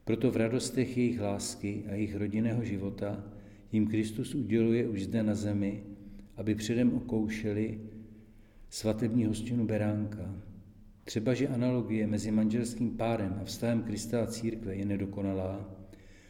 Proto 0.06 0.32
v 0.32 0.38
radostech 0.38 0.98
jejich 0.98 1.22
lásky 1.22 1.84
a 1.90 1.94
jejich 1.94 2.16
rodinného 2.16 2.64
života 2.64 3.24
jim 3.72 3.88
Kristus 3.88 4.36
uděluje 4.36 4.88
už 4.88 5.04
zde 5.04 5.24
na 5.24 5.36
zemi, 5.36 5.84
aby 6.38 6.56
předem 6.56 6.94
okoušeli 6.94 7.80
svatební 8.70 9.26
hostinu 9.26 9.66
beránka. 9.66 10.36
Třeba, 11.04 11.34
že 11.34 11.48
analogie 11.48 12.08
mezi 12.08 12.32
manželským 12.32 12.98
párem 12.98 13.40
a 13.42 13.44
vztahem 13.44 13.84
Krista 13.84 14.24
a 14.24 14.28
církve 14.28 14.76
je 14.76 14.86
nedokonalá, 14.86 15.70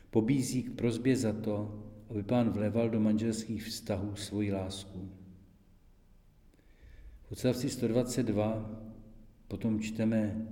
pobízí 0.10 0.64
k 0.64 0.72
prozbě 0.72 1.16
za 1.16 1.34
to, 1.34 1.84
aby 2.10 2.24
pán 2.24 2.50
vleval 2.50 2.90
do 2.90 3.00
manželských 3.00 3.64
vztahů 3.64 4.16
svoji 4.16 4.54
lásku. 4.54 5.10
V 7.24 7.32
odstavci 7.32 7.70
122 7.70 8.82
potom 9.48 9.80
čteme, 9.80 10.48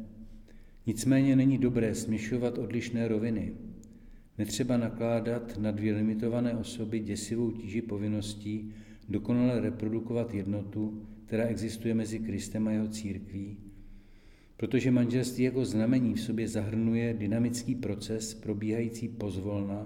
nicméně 0.86 1.36
není 1.36 1.58
dobré 1.58 1.96
směšovat 1.96 2.58
odlišné 2.58 3.08
roviny, 3.08 3.54
Netřeba 4.38 4.78
nakládat 4.78 5.58
na 5.58 5.72
dvě 5.72 5.94
limitované 5.94 6.54
osoby 6.58 7.00
děsivou 7.00 7.52
tíži 7.52 7.82
povinností 7.82 8.74
dokonale 9.10 9.60
reprodukovat 9.60 10.34
jednotu, 10.34 11.08
která 11.26 11.44
existuje 11.44 11.94
mezi 11.94 12.20
Kristem 12.20 12.68
a 12.68 12.72
jeho 12.72 12.88
církví, 12.88 13.58
protože 14.62 14.91
manželství 14.91 15.43
jako 15.43 15.65
znamení 15.65 16.13
v 16.13 16.21
sobě 16.21 16.47
zahrnuje 16.47 17.13
dynamický 17.13 17.76
proces 17.76 18.34
probíhající 18.34 19.08
pozvolna 19.08 19.86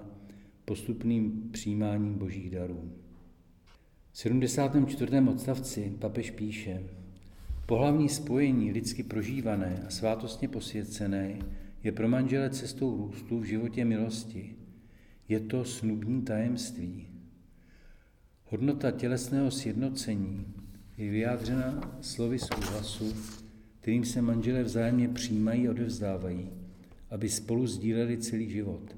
postupným 0.64 1.50
přijímáním 1.52 2.14
božích 2.14 2.50
darů. 2.50 2.92
V 4.12 4.18
74. 4.18 5.12
odstavci 5.30 5.92
papež 5.98 6.30
píše, 6.30 6.82
pohlavní 7.66 8.08
spojení 8.08 8.72
lidsky 8.72 9.02
prožívané 9.02 9.82
a 9.86 9.90
svátostně 9.90 10.48
posvěcené 10.48 11.38
je 11.82 11.92
pro 11.92 12.08
manžele 12.08 12.50
cestou 12.50 12.96
růstu 12.96 13.38
v 13.38 13.44
životě 13.44 13.84
milosti. 13.84 14.54
Je 15.28 15.40
to 15.40 15.64
snubní 15.64 16.22
tajemství. 16.22 17.06
Hodnota 18.44 18.90
tělesného 18.90 19.50
sjednocení 19.50 20.46
je 20.96 21.10
vyjádřena 21.10 21.98
slovy 22.00 22.38
souhlasu, 22.38 23.12
kterým 23.86 24.04
se 24.04 24.22
manželé 24.22 24.62
vzájemně 24.62 25.08
přijímají 25.08 25.68
a 25.68 25.70
odevzdávají, 25.70 26.48
aby 27.10 27.28
spolu 27.28 27.66
sdíleli 27.66 28.18
celý 28.18 28.50
život. 28.50 28.96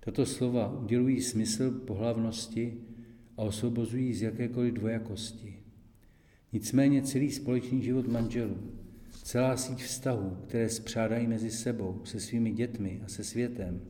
Tato 0.00 0.26
slova 0.26 0.78
udělují 0.80 1.20
smysl 1.20 1.70
pohlavnosti 1.70 2.74
a 3.36 3.42
osvobozují 3.42 4.14
z 4.14 4.22
jakékoliv 4.22 4.74
dvojakosti. 4.74 5.56
Nicméně 6.52 7.02
celý 7.02 7.30
společný 7.30 7.82
život 7.82 8.08
manželů 8.08 8.56
celá 9.22 9.56
síť 9.56 9.82
vztahů, 9.82 10.36
které 10.48 10.68
spřádají 10.68 11.26
mezi 11.26 11.50
sebou, 11.50 12.00
se 12.04 12.20
svými 12.20 12.52
dětmi 12.52 13.00
a 13.04 13.08
se 13.08 13.24
světem, 13.24 13.80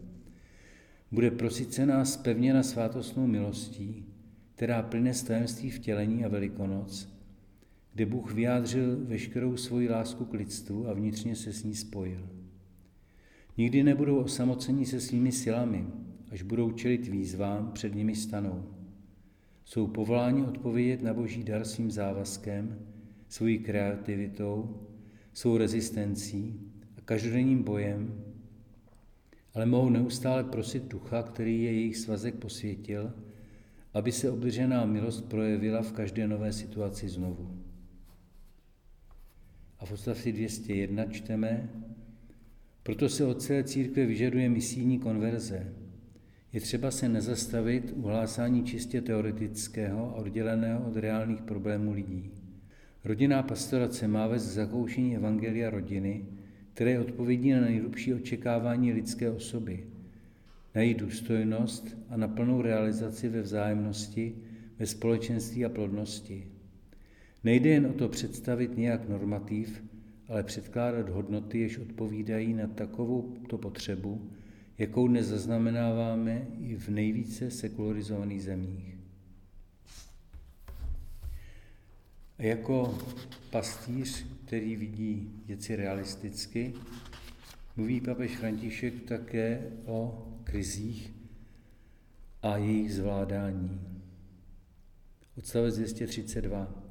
bude 1.12 1.30
prosycená 1.30 2.04
spevněna 2.04 2.62
svátostnou 2.62 3.26
milostí, 3.26 4.04
která 4.54 4.82
plyne 4.82 5.14
z 5.14 5.22
tajemství 5.22 5.70
vtělení 5.70 6.24
a 6.24 6.28
velikonoc, 6.28 7.13
kde 7.94 8.06
Bůh 8.06 8.32
vyjádřil 8.32 8.96
veškerou 9.04 9.56
svoji 9.56 9.88
lásku 9.88 10.24
k 10.24 10.34
lidstvu 10.34 10.88
a 10.88 10.92
vnitřně 10.92 11.36
se 11.36 11.52
s 11.52 11.64
ní 11.64 11.74
spojil. 11.74 12.28
Nikdy 13.58 13.82
nebudou 13.82 14.16
osamoceni 14.16 14.86
se 14.86 15.00
svými 15.00 15.32
silami, 15.32 15.86
až 16.30 16.42
budou 16.42 16.72
čelit 16.72 17.08
výzvám, 17.08 17.70
před 17.72 17.94
nimi 17.94 18.14
stanou. 18.14 18.64
Jsou 19.64 19.86
povoláni 19.86 20.42
odpovědět 20.42 21.02
na 21.02 21.14
boží 21.14 21.44
dar 21.44 21.64
svým 21.64 21.90
závazkem, 21.90 22.78
svojí 23.28 23.58
kreativitou 23.58 24.80
svou 25.32 25.56
rezistencí 25.56 26.60
a 26.98 27.00
každodenním 27.00 27.62
bojem, 27.62 28.24
ale 29.54 29.66
mohou 29.66 29.90
neustále 29.90 30.44
prosit 30.44 30.84
ducha, 30.84 31.22
který 31.22 31.62
je 31.62 31.72
jejich 31.72 31.96
svazek 31.96 32.34
posvětil, 32.34 33.12
aby 33.94 34.12
se 34.12 34.30
obdržená 34.30 34.84
milost 34.84 35.28
projevila 35.28 35.82
v 35.82 35.92
každé 35.92 36.28
nové 36.28 36.52
situaci 36.52 37.08
znovu. 37.08 37.63
A 39.84 39.86
v 39.86 39.92
odstavci 39.92 40.32
201 40.32 41.04
čteme, 41.04 41.68
proto 42.82 43.08
se 43.08 43.24
od 43.24 43.42
celé 43.42 43.64
církve 43.64 44.06
vyžaduje 44.06 44.48
misijní 44.48 44.98
konverze. 44.98 45.72
Je 46.52 46.60
třeba 46.60 46.90
se 46.90 47.08
nezastavit 47.08 47.92
u 47.96 48.02
hlásání 48.02 48.64
čistě 48.64 49.00
teoretického 49.00 50.10
a 50.10 50.14
odděleného 50.14 50.88
od 50.88 50.96
reálných 50.96 51.42
problémů 51.42 51.92
lidí. 51.92 52.30
Rodinná 53.04 53.42
pastorace 53.42 54.08
má 54.08 54.26
vést 54.26 54.42
zakoušení 54.42 55.16
Evangelia 55.16 55.70
rodiny, 55.70 56.24
které 56.74 57.00
odpovědí 57.00 57.50
na 57.52 57.60
nejhlubší 57.60 58.14
očekávání 58.14 58.92
lidské 58.92 59.30
osoby, 59.30 59.86
na 60.74 60.80
její 60.80 60.94
důstojnost 60.94 61.96
a 62.08 62.16
na 62.16 62.28
plnou 62.28 62.62
realizaci 62.62 63.28
ve 63.28 63.42
vzájemnosti, 63.42 64.34
ve 64.78 64.86
společenství 64.86 65.64
a 65.64 65.68
plodnosti. 65.68 66.53
Nejde 67.44 67.70
jen 67.70 67.86
o 67.86 67.92
to 67.92 68.08
představit 68.08 68.76
nějak 68.76 69.08
normativ, 69.08 69.84
ale 70.28 70.42
předkládat 70.42 71.08
hodnoty, 71.08 71.58
jež 71.58 71.78
odpovídají 71.78 72.54
na 72.54 72.66
takovou 72.66 73.36
to 73.48 73.58
potřebu, 73.58 74.30
jakou 74.78 75.08
dnes 75.08 75.26
zaznamenáváme 75.26 76.46
i 76.60 76.76
v 76.76 76.88
nejvíce 76.88 77.50
sekularizovaných 77.50 78.42
zemích. 78.42 78.96
A 82.38 82.42
jako 82.42 82.98
pastýř, 83.50 84.26
který 84.46 84.76
vidí 84.76 85.42
věci 85.46 85.76
realisticky, 85.76 86.74
mluví 87.76 88.00
papež 88.00 88.36
František 88.36 89.02
také 89.02 89.70
o 89.86 90.28
krizích 90.44 91.12
a 92.42 92.56
jejich 92.56 92.94
zvládání. 92.94 93.80
Odstavec 95.36 95.76
232. 95.76 96.83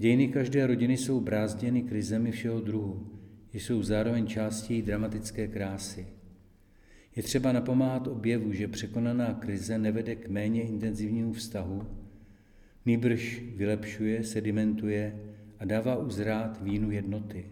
Dějiny 0.00 0.28
každé 0.28 0.66
rodiny 0.66 0.96
jsou 0.96 1.20
brázděny 1.20 1.82
krizemi 1.82 2.32
všeho 2.32 2.60
druhu, 2.60 3.06
jsou 3.52 3.82
zároveň 3.82 4.26
částí 4.26 4.82
dramatické 4.82 5.48
krásy. 5.48 6.06
Je 7.16 7.22
třeba 7.22 7.52
napomáhat 7.52 8.06
objevu, 8.06 8.52
že 8.52 8.68
překonaná 8.68 9.34
krize 9.34 9.78
nevede 9.78 10.16
k 10.16 10.28
méně 10.28 10.62
intenzivnímu 10.62 11.32
vztahu, 11.32 11.86
nýbrž 12.86 13.42
vylepšuje, 13.56 14.24
sedimentuje 14.24 15.20
a 15.58 15.64
dává 15.64 15.96
uzrát 15.96 16.62
vínu 16.62 16.90
jednoty. 16.90 17.44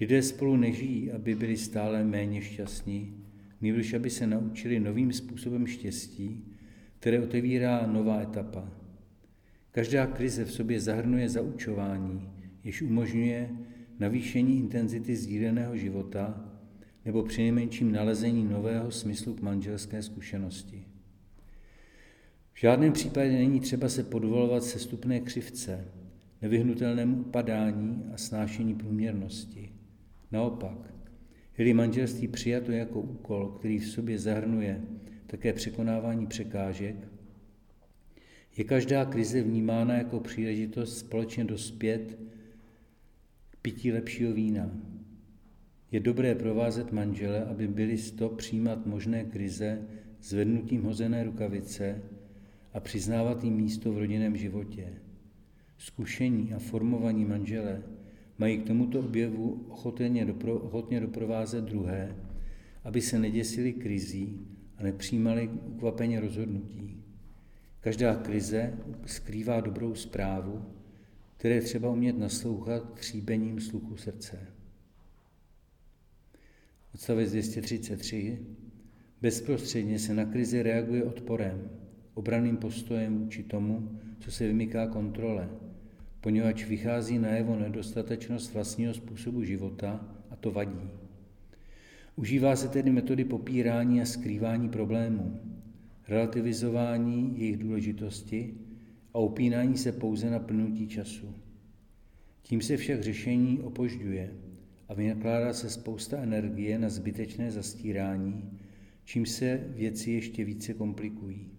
Lidé 0.00 0.22
spolu 0.22 0.56
nežijí, 0.56 1.12
aby 1.12 1.34
byli 1.34 1.56
stále 1.56 2.04
méně 2.04 2.42
šťastní, 2.42 3.24
nýbrž 3.60 3.94
aby 3.94 4.10
se 4.10 4.26
naučili 4.26 4.80
novým 4.80 5.12
způsobem 5.12 5.66
štěstí, 5.66 6.44
které 6.98 7.20
otevírá 7.20 7.86
nová 7.86 8.20
etapa. 8.20 8.81
Každá 9.72 10.06
krize 10.06 10.44
v 10.44 10.52
sobě 10.52 10.80
zahrnuje 10.80 11.28
zaučování, 11.28 12.30
jež 12.64 12.82
umožňuje 12.82 13.50
navýšení 13.98 14.58
intenzity 14.58 15.16
sdíleného 15.16 15.76
života 15.76 16.52
nebo 17.04 17.22
přinejmenším 17.22 17.92
nalezení 17.92 18.44
nového 18.44 18.90
smyslu 18.90 19.34
k 19.34 19.40
manželské 19.40 20.02
zkušenosti. 20.02 20.84
V 22.52 22.60
žádném 22.60 22.92
případě 22.92 23.32
není 23.32 23.60
třeba 23.60 23.88
se 23.88 24.04
podvolovat 24.04 24.64
sestupné 24.64 25.20
křivce, 25.20 25.84
nevyhnutelnému 26.42 27.16
upadání 27.16 28.04
a 28.14 28.16
snášení 28.16 28.74
průměrnosti. 28.74 29.72
Naopak, 30.32 30.94
je 31.58 31.74
manželství 31.74 32.28
přijato 32.28 32.72
jako 32.72 33.00
úkol, 33.00 33.48
který 33.48 33.78
v 33.78 33.88
sobě 33.88 34.18
zahrnuje 34.18 34.80
také 35.26 35.52
překonávání 35.52 36.26
překážek, 36.26 37.11
je 38.56 38.64
každá 38.64 39.04
krize 39.04 39.42
vnímána 39.42 39.94
jako 39.94 40.20
příležitost 40.20 40.98
společně 40.98 41.44
dospět 41.44 42.18
k 43.50 43.56
pití 43.56 43.92
lepšího 43.92 44.32
vína. 44.32 44.70
Je 45.90 46.00
dobré 46.00 46.34
provázet 46.34 46.92
manžele, 46.92 47.44
aby 47.44 47.68
byli 47.68 47.98
sto 47.98 48.28
přijímat 48.28 48.86
možné 48.86 49.24
krize 49.24 49.82
zvednutím 50.22 50.82
hozené 50.82 51.24
rukavice 51.24 52.02
a 52.72 52.80
přiznávat 52.80 53.44
jim 53.44 53.54
místo 53.54 53.92
v 53.92 53.98
rodinném 53.98 54.36
životě. 54.36 54.88
Zkušení 55.78 56.54
a 56.54 56.58
formovaní 56.58 57.24
manžele 57.24 57.82
mají 58.38 58.58
k 58.58 58.66
tomuto 58.66 59.00
objevu 59.00 59.66
ochotně, 59.68 60.24
dopro, 60.24 60.54
ochotně 60.54 61.00
doprovázet 61.00 61.64
druhé, 61.64 62.16
aby 62.84 63.00
se 63.00 63.18
neděsili 63.18 63.72
krizí 63.72 64.40
a 64.78 64.82
nepřijímali 64.82 65.48
ukvapeně 65.48 66.20
rozhodnutí. 66.20 67.01
Každá 67.82 68.14
krize 68.14 68.78
skrývá 69.06 69.60
dobrou 69.60 69.94
zprávu, 69.94 70.64
které 71.36 71.60
třeba 71.60 71.90
umět 71.90 72.18
naslouchat 72.18 72.94
tříbením 72.94 73.60
sluchu 73.60 73.96
srdce. 73.96 74.38
Odstavec 76.94 77.30
233. 77.30 78.38
Bezprostředně 79.22 79.98
se 79.98 80.14
na 80.14 80.24
krizi 80.24 80.62
reaguje 80.62 81.04
odporem, 81.04 81.70
obraným 82.14 82.56
postojem 82.56 83.18
vůči 83.18 83.42
tomu, 83.42 84.00
co 84.20 84.30
se 84.30 84.46
vymyká 84.46 84.86
kontrole, 84.86 85.48
poněvadž 86.20 86.64
vychází 86.64 87.18
najevo 87.18 87.56
nedostatečnost 87.56 88.54
vlastního 88.54 88.94
způsobu 88.94 89.42
života 89.44 90.16
a 90.30 90.36
to 90.36 90.50
vadí. 90.50 90.90
Užívá 92.16 92.56
se 92.56 92.68
tedy 92.68 92.90
metody 92.90 93.24
popírání 93.24 94.00
a 94.00 94.04
skrývání 94.04 94.68
problémů, 94.68 95.40
relativizování 96.12 97.34
jejich 97.38 97.56
důležitosti 97.56 98.54
a 99.14 99.18
upínání 99.18 99.76
se 99.76 99.92
pouze 99.92 100.30
na 100.30 100.38
plnutí 100.38 100.88
času. 100.88 101.34
Tím 102.42 102.60
se 102.60 102.76
však 102.76 103.02
řešení 103.02 103.60
opožďuje 103.60 104.34
a 104.88 104.94
vynakládá 104.94 105.52
se 105.52 105.70
spousta 105.70 106.18
energie 106.18 106.78
na 106.78 106.88
zbytečné 106.88 107.50
zastírání, 107.50 108.58
čím 109.04 109.26
se 109.26 109.64
věci 109.68 110.10
ještě 110.10 110.44
více 110.44 110.74
komplikují. 110.74 111.50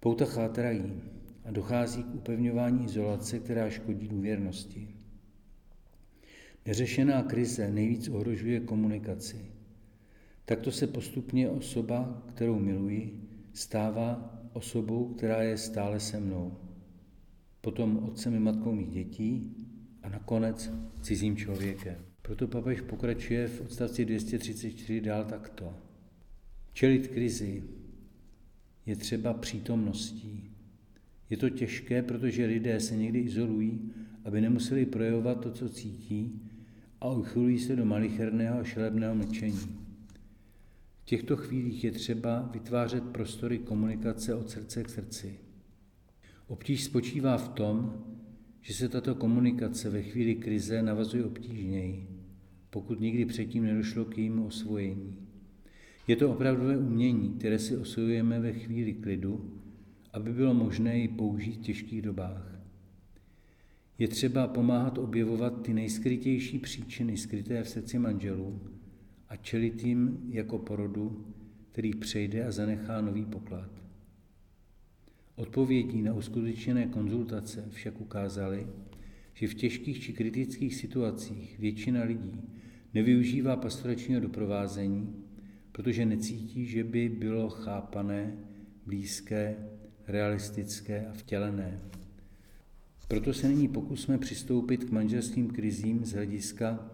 Pouta 0.00 0.24
chátrají 0.24 1.02
a 1.44 1.50
dochází 1.50 2.02
k 2.02 2.14
upevňování 2.14 2.84
izolace, 2.84 3.38
která 3.38 3.70
škodí 3.70 4.08
důvěrnosti. 4.08 4.88
Neřešená 6.66 7.22
krize 7.22 7.70
nejvíc 7.70 8.08
ohrožuje 8.08 8.60
komunikaci. 8.60 9.59
Takto 10.50 10.72
se 10.72 10.86
postupně 10.86 11.48
osoba, 11.48 12.22
kterou 12.34 12.58
miluji, 12.58 13.20
stává 13.52 14.38
osobou, 14.52 15.14
která 15.14 15.42
je 15.42 15.58
stále 15.58 16.00
se 16.00 16.20
mnou. 16.20 16.56
Potom 17.60 17.98
otcem 17.98 18.34
i 18.34 18.38
matkou 18.38 18.72
mých 18.72 18.90
dětí 18.90 19.56
a 20.02 20.08
nakonec 20.08 20.70
cizím 21.02 21.36
člověkem. 21.36 21.96
Proto 22.22 22.48
papež 22.48 22.80
pokračuje 22.80 23.48
v 23.48 23.60
odstavci 23.60 24.04
234 24.04 25.00
dál 25.00 25.24
takto. 25.24 25.74
Čelit 26.72 27.06
krizi 27.06 27.62
je 28.86 28.96
třeba 28.96 29.34
přítomností. 29.34 30.50
Je 31.30 31.36
to 31.36 31.50
těžké, 31.50 32.02
protože 32.02 32.46
lidé 32.46 32.80
se 32.80 32.96
někdy 32.96 33.18
izolují, 33.18 33.92
aby 34.24 34.40
nemuseli 34.40 34.86
projevovat 34.86 35.40
to, 35.40 35.52
co 35.52 35.68
cítí, 35.68 36.42
a 37.00 37.10
uchylují 37.10 37.58
se 37.58 37.76
do 37.76 37.84
malicherného 37.84 38.58
a 38.58 38.64
šelebného 38.64 39.14
mlčení. 39.14 39.79
Těchto 41.10 41.36
chvílích 41.36 41.84
je 41.84 41.90
třeba 41.90 42.50
vytvářet 42.52 43.04
prostory 43.04 43.58
komunikace 43.58 44.34
od 44.34 44.50
srdce 44.50 44.82
k 44.82 44.88
srdci. 44.88 45.38
Obtíž 46.46 46.84
spočívá 46.84 47.36
v 47.36 47.48
tom, 47.48 48.04
že 48.60 48.74
se 48.74 48.88
tato 48.88 49.14
komunikace 49.14 49.90
ve 49.90 50.02
chvíli 50.02 50.34
krize 50.34 50.82
navazuje 50.82 51.24
obtížněji, 51.24 52.08
pokud 52.70 53.00
nikdy 53.00 53.24
předtím 53.24 53.64
nedošlo 53.64 54.04
k 54.04 54.18
jejímu 54.18 54.46
osvojení. 54.46 55.16
Je 56.06 56.16
to 56.16 56.30
opravdové 56.30 56.78
umění, 56.78 57.34
které 57.38 57.58
si 57.58 57.76
osvojujeme 57.76 58.40
ve 58.40 58.52
chvíli 58.52 58.92
klidu, 58.92 59.60
aby 60.12 60.32
bylo 60.32 60.54
možné 60.54 60.98
ji 60.98 61.08
použít 61.08 61.56
v 61.56 61.62
těžkých 61.62 62.02
dobách. 62.02 62.60
Je 63.98 64.08
třeba 64.08 64.46
pomáhat 64.46 64.98
objevovat 64.98 65.62
ty 65.62 65.74
nejskrytější 65.74 66.58
příčiny 66.58 67.16
skryté 67.16 67.62
v 67.62 67.68
srdci 67.68 67.98
manželů 67.98 68.60
a 69.30 69.36
čelit 69.36 69.84
jim 69.84 70.18
jako 70.28 70.58
porodu, 70.58 71.24
který 71.72 71.94
přejde 71.94 72.46
a 72.46 72.52
zanechá 72.52 73.00
nový 73.00 73.24
poklad. 73.24 73.70
Odpovědí 75.36 76.02
na 76.02 76.14
uskutečněné 76.14 76.86
konzultace 76.86 77.64
však 77.70 78.00
ukázaly, 78.00 78.66
že 79.34 79.48
v 79.48 79.54
těžkých 79.54 80.00
či 80.00 80.12
kritických 80.12 80.74
situacích 80.74 81.58
většina 81.58 82.04
lidí 82.04 82.40
nevyužívá 82.94 83.56
pastoračního 83.56 84.20
doprovázení, 84.20 85.14
protože 85.72 86.06
necítí, 86.06 86.66
že 86.66 86.84
by 86.84 87.08
bylo 87.08 87.48
chápané, 87.48 88.36
blízké, 88.86 89.56
realistické 90.06 91.06
a 91.06 91.12
vtělené. 91.12 91.80
Proto 93.08 93.32
se 93.32 93.48
nyní 93.48 93.68
pokusme 93.68 94.18
přistoupit 94.18 94.84
k 94.84 94.90
manželským 94.90 95.50
krizím 95.50 96.04
z 96.04 96.12
hlediska, 96.12 96.90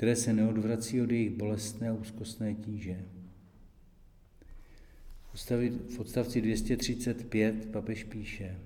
které 0.00 0.16
se 0.16 0.32
neodvrací 0.32 1.02
od 1.02 1.10
jejich 1.10 1.30
bolestné 1.30 1.88
a 1.88 1.92
úzkostné 1.92 2.54
tíže. 2.54 3.04
V 5.88 6.00
odstavci 6.00 6.40
235 6.40 7.66
papež 7.72 8.04
píše, 8.04 8.58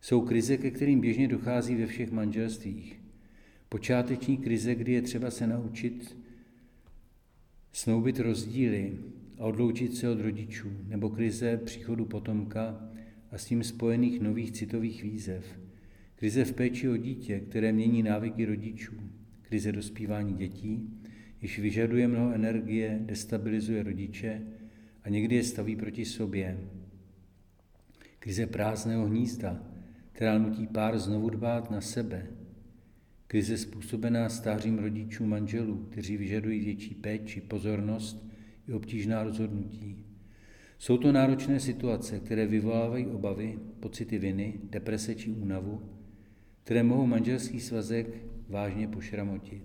jsou 0.00 0.20
krize, 0.20 0.56
ke 0.56 0.70
kterým 0.70 1.00
běžně 1.00 1.28
dochází 1.28 1.74
ve 1.74 1.86
všech 1.86 2.10
manželstvích. 2.10 3.00
Počáteční 3.68 4.36
krize, 4.36 4.74
kdy 4.74 4.92
je 4.92 5.02
třeba 5.02 5.30
se 5.30 5.46
naučit 5.46 6.16
snoubit 7.72 8.18
rozdíly 8.18 8.98
a 9.38 9.44
odloučit 9.44 9.96
se 9.96 10.08
od 10.08 10.20
rodičů, 10.20 10.70
nebo 10.88 11.10
krize 11.10 11.56
příchodu 11.56 12.04
potomka 12.04 12.90
a 13.30 13.38
s 13.38 13.44
tím 13.44 13.64
spojených 13.64 14.20
nových 14.20 14.52
citových 14.52 15.02
výzev. 15.02 15.58
Krize 16.16 16.44
v 16.44 16.52
péči 16.52 16.88
o 16.88 16.96
dítě, 16.96 17.40
které 17.40 17.72
mění 17.72 18.02
návyky 18.02 18.44
rodičů. 18.44 19.19
Krize 19.50 19.72
dospívání 19.72 20.34
dětí, 20.34 20.90
již 21.42 21.58
vyžaduje 21.58 22.08
mnoho 22.08 22.32
energie, 22.32 23.00
destabilizuje 23.02 23.82
rodiče 23.82 24.42
a 25.04 25.08
někdy 25.08 25.36
je 25.36 25.44
staví 25.44 25.76
proti 25.76 26.04
sobě. 26.04 26.58
Krize 28.18 28.46
prázdného 28.46 29.06
hnízda, 29.06 29.62
která 30.12 30.38
nutí 30.38 30.66
pár 30.66 30.98
znovu 30.98 31.30
dbát 31.30 31.70
na 31.70 31.80
sebe. 31.80 32.26
Krize 33.26 33.58
způsobená 33.58 34.28
stářím 34.28 34.78
rodičů 34.78 35.26
manželů, 35.26 35.86
kteří 35.90 36.16
vyžadují 36.16 36.60
větší 36.60 36.94
péči, 36.94 37.40
pozornost 37.40 38.26
i 38.68 38.72
obtížná 38.72 39.22
rozhodnutí. 39.22 40.04
Jsou 40.78 40.98
to 40.98 41.12
náročné 41.12 41.60
situace, 41.60 42.20
které 42.20 42.46
vyvolávají 42.46 43.06
obavy, 43.06 43.58
pocity 43.80 44.18
viny, 44.18 44.60
deprese 44.62 45.14
či 45.14 45.30
únavu, 45.30 45.82
které 46.64 46.82
mohou 46.82 47.06
manželský 47.06 47.60
svazek 47.60 48.29
vážně 48.50 48.88
pošramotit. 48.88 49.62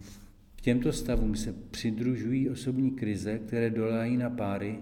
V 0.55 0.61
těmto 0.61 0.93
stavům 0.93 1.36
se 1.36 1.53
přidružují 1.71 2.49
osobní 2.49 2.91
krize, 2.91 3.39
které 3.39 3.69
dolájí 3.69 4.17
na 4.17 4.29
páry 4.29 4.79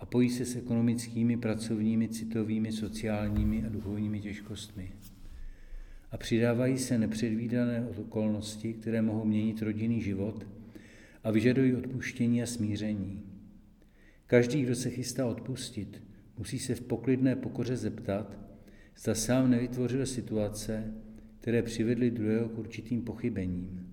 a 0.00 0.06
pojí 0.06 0.30
se 0.30 0.44
s 0.44 0.56
ekonomickými, 0.56 1.36
pracovními, 1.36 2.08
citovými, 2.08 2.72
sociálními 2.72 3.64
a 3.66 3.68
duchovními 3.68 4.20
těžkostmi. 4.20 4.92
A 6.10 6.16
přidávají 6.16 6.78
se 6.78 6.98
nepředvídané 6.98 7.86
okolnosti, 7.96 8.72
které 8.72 9.02
mohou 9.02 9.24
měnit 9.24 9.62
rodinný 9.62 10.00
život 10.00 10.46
a 11.24 11.30
vyžadují 11.30 11.74
odpuštění 11.74 12.42
a 12.42 12.46
smíření. 12.46 13.22
Každý, 14.26 14.62
kdo 14.62 14.74
se 14.74 14.90
chystá 14.90 15.26
odpustit, 15.26 16.02
musí 16.38 16.58
se 16.58 16.74
v 16.74 16.80
poklidné 16.80 17.36
pokoře 17.36 17.76
zeptat, 17.76 18.38
zda 18.96 19.14
sám 19.14 19.50
nevytvořil 19.50 20.06
situace, 20.06 20.94
které 21.42 21.62
přivedly 21.62 22.10
druhého 22.10 22.48
k 22.48 22.58
určitým 22.58 23.02
pochybením. 23.02 23.92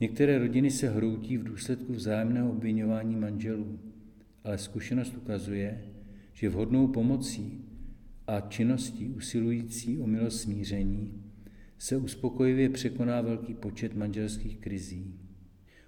Některé 0.00 0.38
rodiny 0.38 0.70
se 0.70 0.88
hroutí 0.88 1.38
v 1.38 1.44
důsledku 1.44 1.92
vzájemného 1.92 2.50
obvinování 2.50 3.16
manželů, 3.16 3.78
ale 4.44 4.58
zkušenost 4.58 5.16
ukazuje, 5.16 5.84
že 6.32 6.48
vhodnou 6.48 6.88
pomocí 6.88 7.64
a 8.26 8.40
činností 8.40 9.08
usilující 9.08 9.98
o 9.98 10.06
milost 10.06 10.40
smíření 10.40 11.22
se 11.78 11.96
uspokojivě 11.96 12.68
překoná 12.68 13.20
velký 13.20 13.54
počet 13.54 13.96
manželských 13.96 14.58
krizí. 14.58 15.14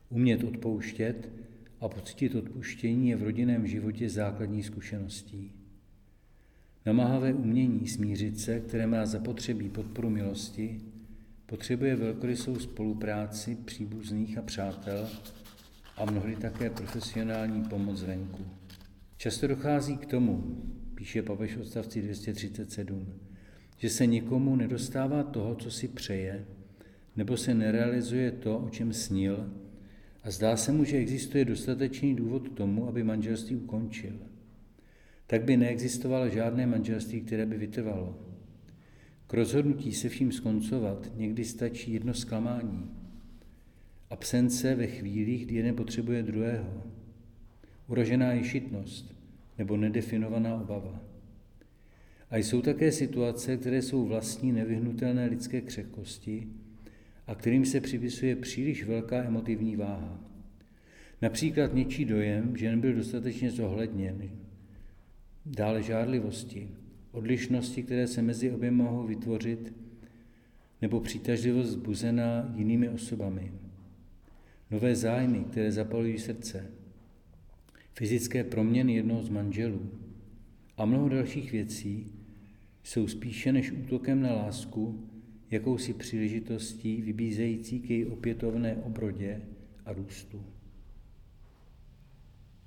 Umět 0.08 0.44
odpouštět 0.44 1.32
a 1.80 1.88
pocítit 1.88 2.34
odpuštění 2.34 3.08
je 3.08 3.16
v 3.16 3.22
rodinném 3.22 3.66
životě 3.66 4.08
základní 4.08 4.62
zkušeností. 4.62 5.59
Namáhavé 6.86 7.34
umění 7.34 7.88
smířit 7.88 8.40
se, 8.40 8.60
které 8.60 8.86
má 8.86 9.06
zapotřebí 9.06 9.68
podporu 9.68 10.10
milosti, 10.10 10.80
potřebuje 11.46 11.96
velkorysou 11.96 12.58
spolupráci 12.58 13.54
příbuzných 13.64 14.38
a 14.38 14.42
přátel 14.42 15.08
a 15.96 16.04
mnohdy 16.04 16.36
také 16.36 16.70
profesionální 16.70 17.64
pomoc 17.64 18.02
venku. 18.02 18.46
Často 19.16 19.46
dochází 19.46 19.96
k 19.96 20.06
tomu, 20.06 20.56
píše 20.94 21.22
papež 21.22 21.56
odstavci 21.56 22.02
237, 22.02 23.06
že 23.76 23.90
se 23.90 24.06
nikomu 24.06 24.56
nedostává 24.56 25.22
toho, 25.22 25.54
co 25.54 25.70
si 25.70 25.88
přeje, 25.88 26.44
nebo 27.16 27.36
se 27.36 27.54
nerealizuje 27.54 28.32
to, 28.32 28.58
o 28.58 28.70
čem 28.70 28.92
snil, 28.92 29.50
a 30.22 30.30
zdá 30.30 30.56
se 30.56 30.72
mu, 30.72 30.84
že 30.84 30.96
existuje 30.96 31.44
dostatečný 31.44 32.14
důvod 32.14 32.48
k 32.48 32.56
tomu, 32.56 32.88
aby 32.88 33.02
manželství 33.02 33.56
ukončil. 33.56 34.12
Tak 35.30 35.44
by 35.44 35.56
neexistovalo 35.56 36.28
žádné 36.28 36.66
manželství, 36.66 37.20
které 37.20 37.46
by 37.46 37.58
vytrvalo. 37.58 38.18
K 39.26 39.34
rozhodnutí 39.34 39.92
se 39.92 40.08
vším 40.08 40.32
skoncovat 40.32 41.12
někdy 41.16 41.44
stačí 41.44 41.92
jedno 41.92 42.14
zklamání. 42.14 42.90
Absence 44.10 44.74
ve 44.74 44.86
chvílích, 44.86 45.46
kdy 45.46 45.54
jeden 45.54 45.76
potřebuje 45.76 46.22
druhého. 46.22 46.82
Uražená 47.86 48.32
ješitnost 48.32 49.14
nebo 49.58 49.76
nedefinovaná 49.76 50.54
obava. 50.54 51.02
A 52.30 52.36
jsou 52.36 52.62
také 52.62 52.92
situace, 52.92 53.56
které 53.56 53.82
jsou 53.82 54.04
vlastní 54.06 54.52
nevyhnutelné 54.52 55.26
lidské 55.26 55.60
křehkosti 55.60 56.48
a 57.26 57.34
kterým 57.34 57.64
se 57.64 57.80
připisuje 57.80 58.36
příliš 58.36 58.84
velká 58.84 59.22
emotivní 59.22 59.76
váha. 59.76 60.20
Například 61.22 61.74
něčí 61.74 62.04
dojem, 62.04 62.56
že 62.56 62.70
nebyl 62.70 62.94
dostatečně 62.94 63.50
zohledněn, 63.50 64.30
dále 65.46 65.82
žádlivosti, 65.82 66.68
odlišnosti, 67.12 67.82
které 67.82 68.06
se 68.06 68.22
mezi 68.22 68.50
obě 68.50 68.70
mohou 68.70 69.06
vytvořit, 69.06 69.74
nebo 70.82 71.00
přitažlivost 71.00 71.70
zbuzená 71.70 72.52
jinými 72.56 72.88
osobami. 72.88 73.52
Nové 74.70 74.96
zájmy, 74.96 75.44
které 75.44 75.72
zapalují 75.72 76.18
srdce, 76.18 76.70
fyzické 77.94 78.44
proměny 78.44 78.94
jednoho 78.94 79.22
z 79.22 79.28
manželů 79.28 79.90
a 80.76 80.84
mnoho 80.84 81.08
dalších 81.08 81.52
věcí 81.52 82.12
jsou 82.82 83.08
spíše 83.08 83.52
než 83.52 83.72
útokem 83.72 84.22
na 84.22 84.34
lásku 84.34 85.08
jakousi 85.50 85.92
příležitostí 85.92 87.02
vybízející 87.02 87.80
k 87.80 87.90
její 87.90 88.06
opětovné 88.06 88.76
obrodě 88.76 89.42
a 89.84 89.92
růstu. 89.92 90.44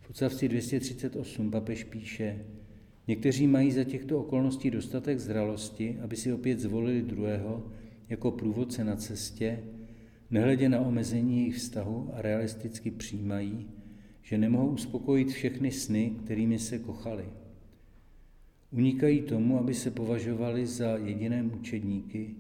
V 0.02 0.10
odstavci 0.10 0.50
238 0.50 1.52
papež 1.52 1.84
píše, 1.84 2.46
někteří 3.08 3.48
mají 3.48 3.72
za 3.72 3.84
těchto 3.84 4.20
okolností 4.20 4.72
dostatek 4.72 5.20
zralosti, 5.20 5.98
aby 6.02 6.16
si 6.16 6.34
opět 6.34 6.60
zvolili 6.60 7.02
druhého 7.02 7.64
jako 8.10 8.32
průvodce 8.32 8.84
na 8.84 8.96
cestě, 8.96 9.60
nehledě 10.32 10.70
na 10.70 10.80
omezení 10.80 11.38
jejich 11.38 11.56
vztahu 11.56 12.10
a 12.14 12.22
realisticky 12.22 12.92
přijímají, 12.92 13.68
že 14.22 14.38
nemohou 14.38 14.68
uspokojit 14.68 15.30
všechny 15.30 15.72
sny, 15.72 16.14
kterými 16.24 16.60
se 16.60 16.80
kochali. 16.80 17.26
Unikají 18.72 19.22
tomu, 19.22 19.60
aby 19.60 19.74
se 19.74 19.92
považovali 19.92 20.68
za 20.68 20.98
jediné 20.98 21.44
mučedníky, 21.44 22.36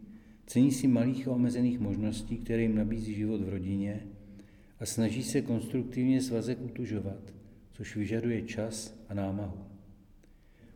cení 0.47 0.72
si 0.72 0.88
malých 0.88 1.28
a 1.28 1.32
omezených 1.32 1.80
možností, 1.80 2.38
které 2.38 2.61
jim 2.61 2.76
nabízí 2.76 3.14
život 3.14 3.41
v 3.41 3.49
rodině 3.49 4.01
a 4.80 4.86
snaží 4.86 5.24
se 5.24 5.41
konstruktivně 5.41 6.22
svazek 6.22 6.61
utužovat, 6.61 7.34
což 7.72 7.95
vyžaduje 7.95 8.41
čas 8.41 8.99
a 9.09 9.14
námahu. 9.14 9.72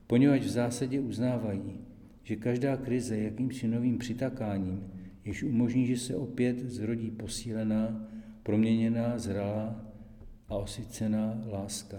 Poněvadž 0.08 0.41
v 0.41 0.49
zásadě 0.49 0.99
uznávají, 0.99 1.80
že 2.24 2.36
každá 2.36 2.78
krize 2.78 3.18
jakýmsi 3.18 3.68
novým 3.68 3.97
přitakáním, 3.97 4.91
jež 5.26 5.43
umožní, 5.43 5.88
že 5.88 5.97
se 5.97 6.16
opět 6.16 6.60
zrodí 6.60 7.12
posílená, 7.12 8.08
proměněná, 8.43 9.20
zralá 9.20 9.86
a 10.49 10.55
osycená 10.55 11.43
láska. 11.51 11.97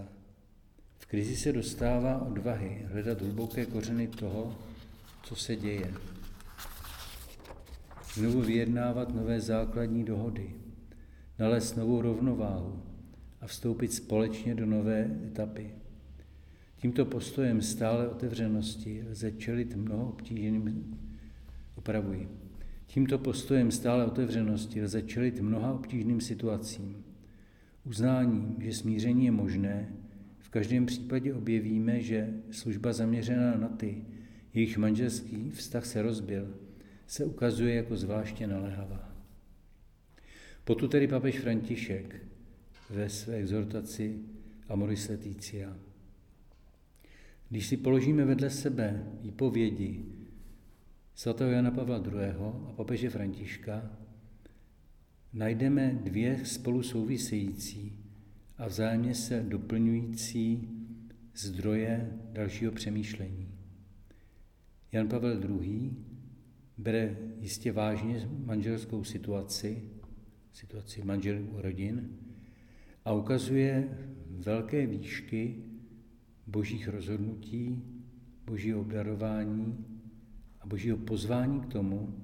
V 0.97 1.05
krizi 1.05 1.35
se 1.35 1.53
dostává 1.53 2.21
odvahy 2.21 2.85
hledat 2.91 3.21
hluboké 3.21 3.65
kořeny 3.65 4.07
toho, 4.07 4.57
co 5.23 5.35
se 5.35 5.55
děje. 5.55 5.93
Znovu 8.13 8.41
vyjednávat 8.41 9.15
nové 9.15 9.41
základní 9.41 10.03
dohody, 10.03 10.55
nalézt 11.39 11.77
novou 11.77 12.01
rovnováhu 12.01 12.83
a 13.41 13.47
vstoupit 13.47 13.93
společně 13.93 14.55
do 14.55 14.65
nové 14.65 15.19
etapy. 15.27 15.71
Tímto 16.81 17.05
postojem 17.05 17.61
stále 17.61 18.07
otevřenosti 18.07 19.03
lze 19.09 19.31
čelit 19.31 19.75
mnoho 19.75 20.09
obtížným, 20.09 20.97
opravuji, 21.75 22.29
tímto 22.87 23.17
postojem 23.17 23.71
stále 23.71 24.05
otevřenosti 24.05 24.83
lze 24.83 25.01
čelit 25.01 25.41
mnoha 25.41 25.73
obtížným 25.73 26.21
situacím. 26.21 27.03
Uznáním, 27.83 28.55
že 28.59 28.73
smíření 28.73 29.25
je 29.25 29.31
možné, 29.31 29.89
v 30.39 30.49
každém 30.49 30.85
případě 30.85 31.33
objevíme, 31.33 32.01
že 32.01 32.33
služba 32.51 32.93
zaměřená 32.93 33.57
na 33.57 33.67
ty, 33.67 34.05
jejich 34.53 34.77
manželský 34.77 35.49
vztah 35.49 35.85
se 35.85 36.01
rozbil, 36.01 36.53
se 37.07 37.25
ukazuje 37.25 37.75
jako 37.75 37.97
zvláště 37.97 38.47
naléhavá. 38.47 39.15
Potu 40.63 40.87
tedy 40.87 41.07
papež 41.07 41.39
František 41.39 42.15
ve 42.89 43.09
své 43.09 43.35
exhortaci 43.35 44.19
Amoris 44.69 45.09
Leticia. 45.09 45.88
Když 47.49 47.67
si 47.67 47.77
položíme 47.77 48.25
vedle 48.25 48.49
sebe 48.49 49.03
výpovědi 49.21 50.05
svatého 51.15 51.51
Jana 51.51 51.71
Pavla 51.71 51.97
II. 51.97 52.13
a 52.67 52.73
papeže 52.75 53.09
Františka, 53.09 53.91
najdeme 55.33 55.99
dvě 56.03 56.45
spolu 56.45 56.83
související 56.83 57.93
a 58.57 58.67
vzájemně 58.67 59.15
se 59.15 59.45
doplňující 59.47 60.69
zdroje 61.35 62.11
dalšího 62.31 62.71
přemýšlení. 62.71 63.49
Jan 64.91 65.07
Pavel 65.07 65.43
II. 65.43 65.91
bere 66.77 67.17
jistě 67.39 67.71
vážně 67.71 68.29
manželskou 68.45 69.03
situaci, 69.03 69.83
situaci 70.53 71.03
manželů 71.03 71.49
rodin 71.53 72.09
a 73.05 73.13
ukazuje 73.13 73.97
velké 74.27 74.87
výšky 74.87 75.55
božích 76.49 76.87
rozhodnutí, 76.87 77.83
božího 78.45 78.81
obdarování 78.81 79.85
a 80.61 80.67
božího 80.67 80.97
pozvání 80.97 81.59
k 81.59 81.65
tomu, 81.65 82.15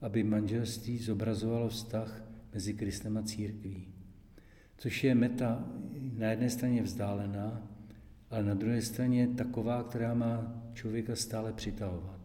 aby 0.00 0.24
manželství 0.24 0.98
zobrazovalo 0.98 1.68
vztah 1.68 2.24
mezi 2.54 2.74
Kristem 2.74 3.16
a 3.16 3.22
církví. 3.22 3.88
Což 4.76 5.04
je 5.04 5.14
meta 5.14 5.68
na 6.12 6.30
jedné 6.30 6.50
straně 6.50 6.82
vzdálená, 6.82 7.70
ale 8.30 8.44
na 8.44 8.54
druhé 8.54 8.82
straně 8.82 9.28
taková, 9.28 9.82
která 9.82 10.14
má 10.14 10.62
člověka 10.74 11.16
stále 11.16 11.52
přitahovat. 11.52 12.20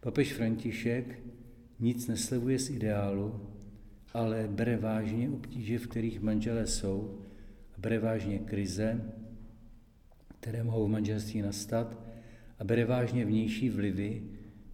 Papež 0.00 0.32
František 0.32 1.20
nic 1.80 2.06
neslevuje 2.06 2.58
z 2.58 2.70
ideálu, 2.70 3.40
ale 4.12 4.48
bere 4.50 4.76
vážně 4.76 5.30
obtíže, 5.30 5.78
v 5.78 5.86
kterých 5.86 6.20
manželé 6.20 6.66
jsou, 6.66 7.18
bere 7.78 7.98
vážně 7.98 8.38
krize, 8.38 9.00
které 10.46 10.64
mohou 10.64 10.86
v 10.86 10.90
manželství 10.90 11.42
nastat, 11.42 11.96
a 12.58 12.64
bere 12.64 12.84
vážně 12.84 13.24
vnější 13.24 13.70
vlivy, 13.70 14.22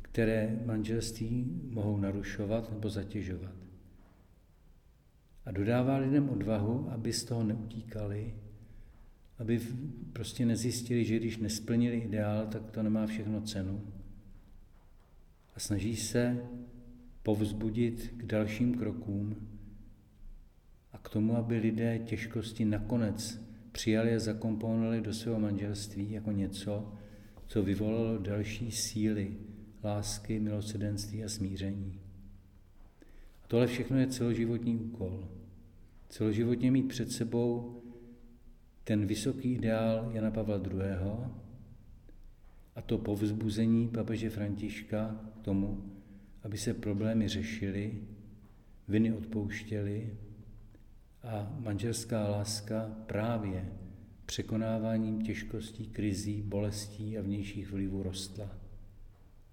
které 0.02 0.60
manželství 0.66 1.60
mohou 1.70 1.96
narušovat 1.96 2.70
nebo 2.70 2.90
zatěžovat. 2.90 3.54
A 5.44 5.50
dodává 5.50 5.96
lidem 5.96 6.28
odvahu, 6.28 6.90
aby 6.90 7.12
z 7.12 7.24
toho 7.24 7.44
neutíkali, 7.44 8.34
aby 9.38 9.60
prostě 10.12 10.46
nezjistili, 10.46 11.04
že 11.04 11.16
když 11.16 11.36
nesplnili 11.36 11.96
ideál, 11.96 12.46
tak 12.46 12.70
to 12.70 12.82
nemá 12.82 13.06
všechno 13.06 13.40
cenu. 13.40 13.80
A 15.54 15.60
snaží 15.60 15.96
se 15.96 16.46
povzbudit 17.22 18.14
k 18.16 18.26
dalším 18.26 18.74
krokům 18.74 19.48
a 20.92 20.98
k 20.98 21.08
tomu, 21.08 21.36
aby 21.36 21.58
lidé 21.58 21.98
těžkosti 21.98 22.64
nakonec 22.64 23.51
přijali 23.72 24.14
a 24.14 24.18
zakomponovali 24.18 25.00
do 25.00 25.14
svého 25.14 25.40
manželství 25.40 26.12
jako 26.12 26.32
něco, 26.32 26.92
co 27.46 27.62
vyvolalo 27.62 28.18
další 28.18 28.70
síly 28.70 29.36
lásky, 29.84 30.40
milosedenství 30.40 31.24
a 31.24 31.28
smíření. 31.28 32.00
A 33.44 33.46
tohle 33.48 33.66
všechno 33.66 33.98
je 33.98 34.06
celoživotní 34.06 34.76
úkol. 34.76 35.28
Celoživotně 36.08 36.70
mít 36.70 36.88
před 36.88 37.12
sebou 37.12 37.82
ten 38.84 39.06
vysoký 39.06 39.52
ideál 39.52 40.10
Jana 40.14 40.30
Pavla 40.30 40.56
II. 40.56 40.82
a 42.76 42.82
to 42.82 42.98
povzbuzení 42.98 43.88
papeže 43.88 44.30
Františka 44.30 45.20
k 45.40 45.44
tomu, 45.44 45.92
aby 46.42 46.58
se 46.58 46.74
problémy 46.74 47.28
řešily, 47.28 47.98
viny 48.88 49.14
odpouštěly 49.14 50.10
a 51.24 51.56
manželská 51.58 52.28
láska 52.28 52.90
právě 53.06 53.72
překonáváním 54.26 55.22
těžkostí, 55.22 55.86
krizí, 55.86 56.42
bolestí 56.42 57.18
a 57.18 57.22
vnějších 57.22 57.70
vlivů 57.70 58.02
rostla. 58.02 58.50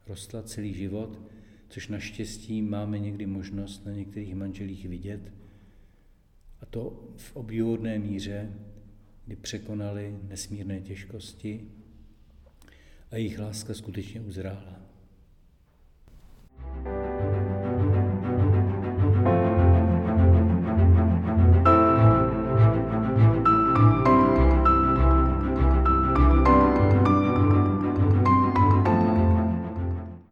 Rostla 0.08 0.44
celý 0.44 0.74
život, 0.74 1.22
což 1.70 1.88
naštěstí 1.88 2.62
máme 2.62 3.00
někdy 3.00 3.26
možnost 3.26 3.86
na 3.86 3.92
některých 3.92 4.36
manželích 4.36 4.88
vidět, 4.88 5.34
a 6.62 6.66
to 6.66 7.10
v 7.18 7.36
obdivuhodné 7.36 8.00
míře, 8.00 8.54
kdy 9.26 9.36
překonali 9.36 10.20
nesmírné 10.24 10.82
těžkosti 10.82 11.68
a 13.12 13.16
jejich 13.16 13.40
láska 13.40 13.74
skutečně 13.74 14.22
uzrála. 14.22 14.80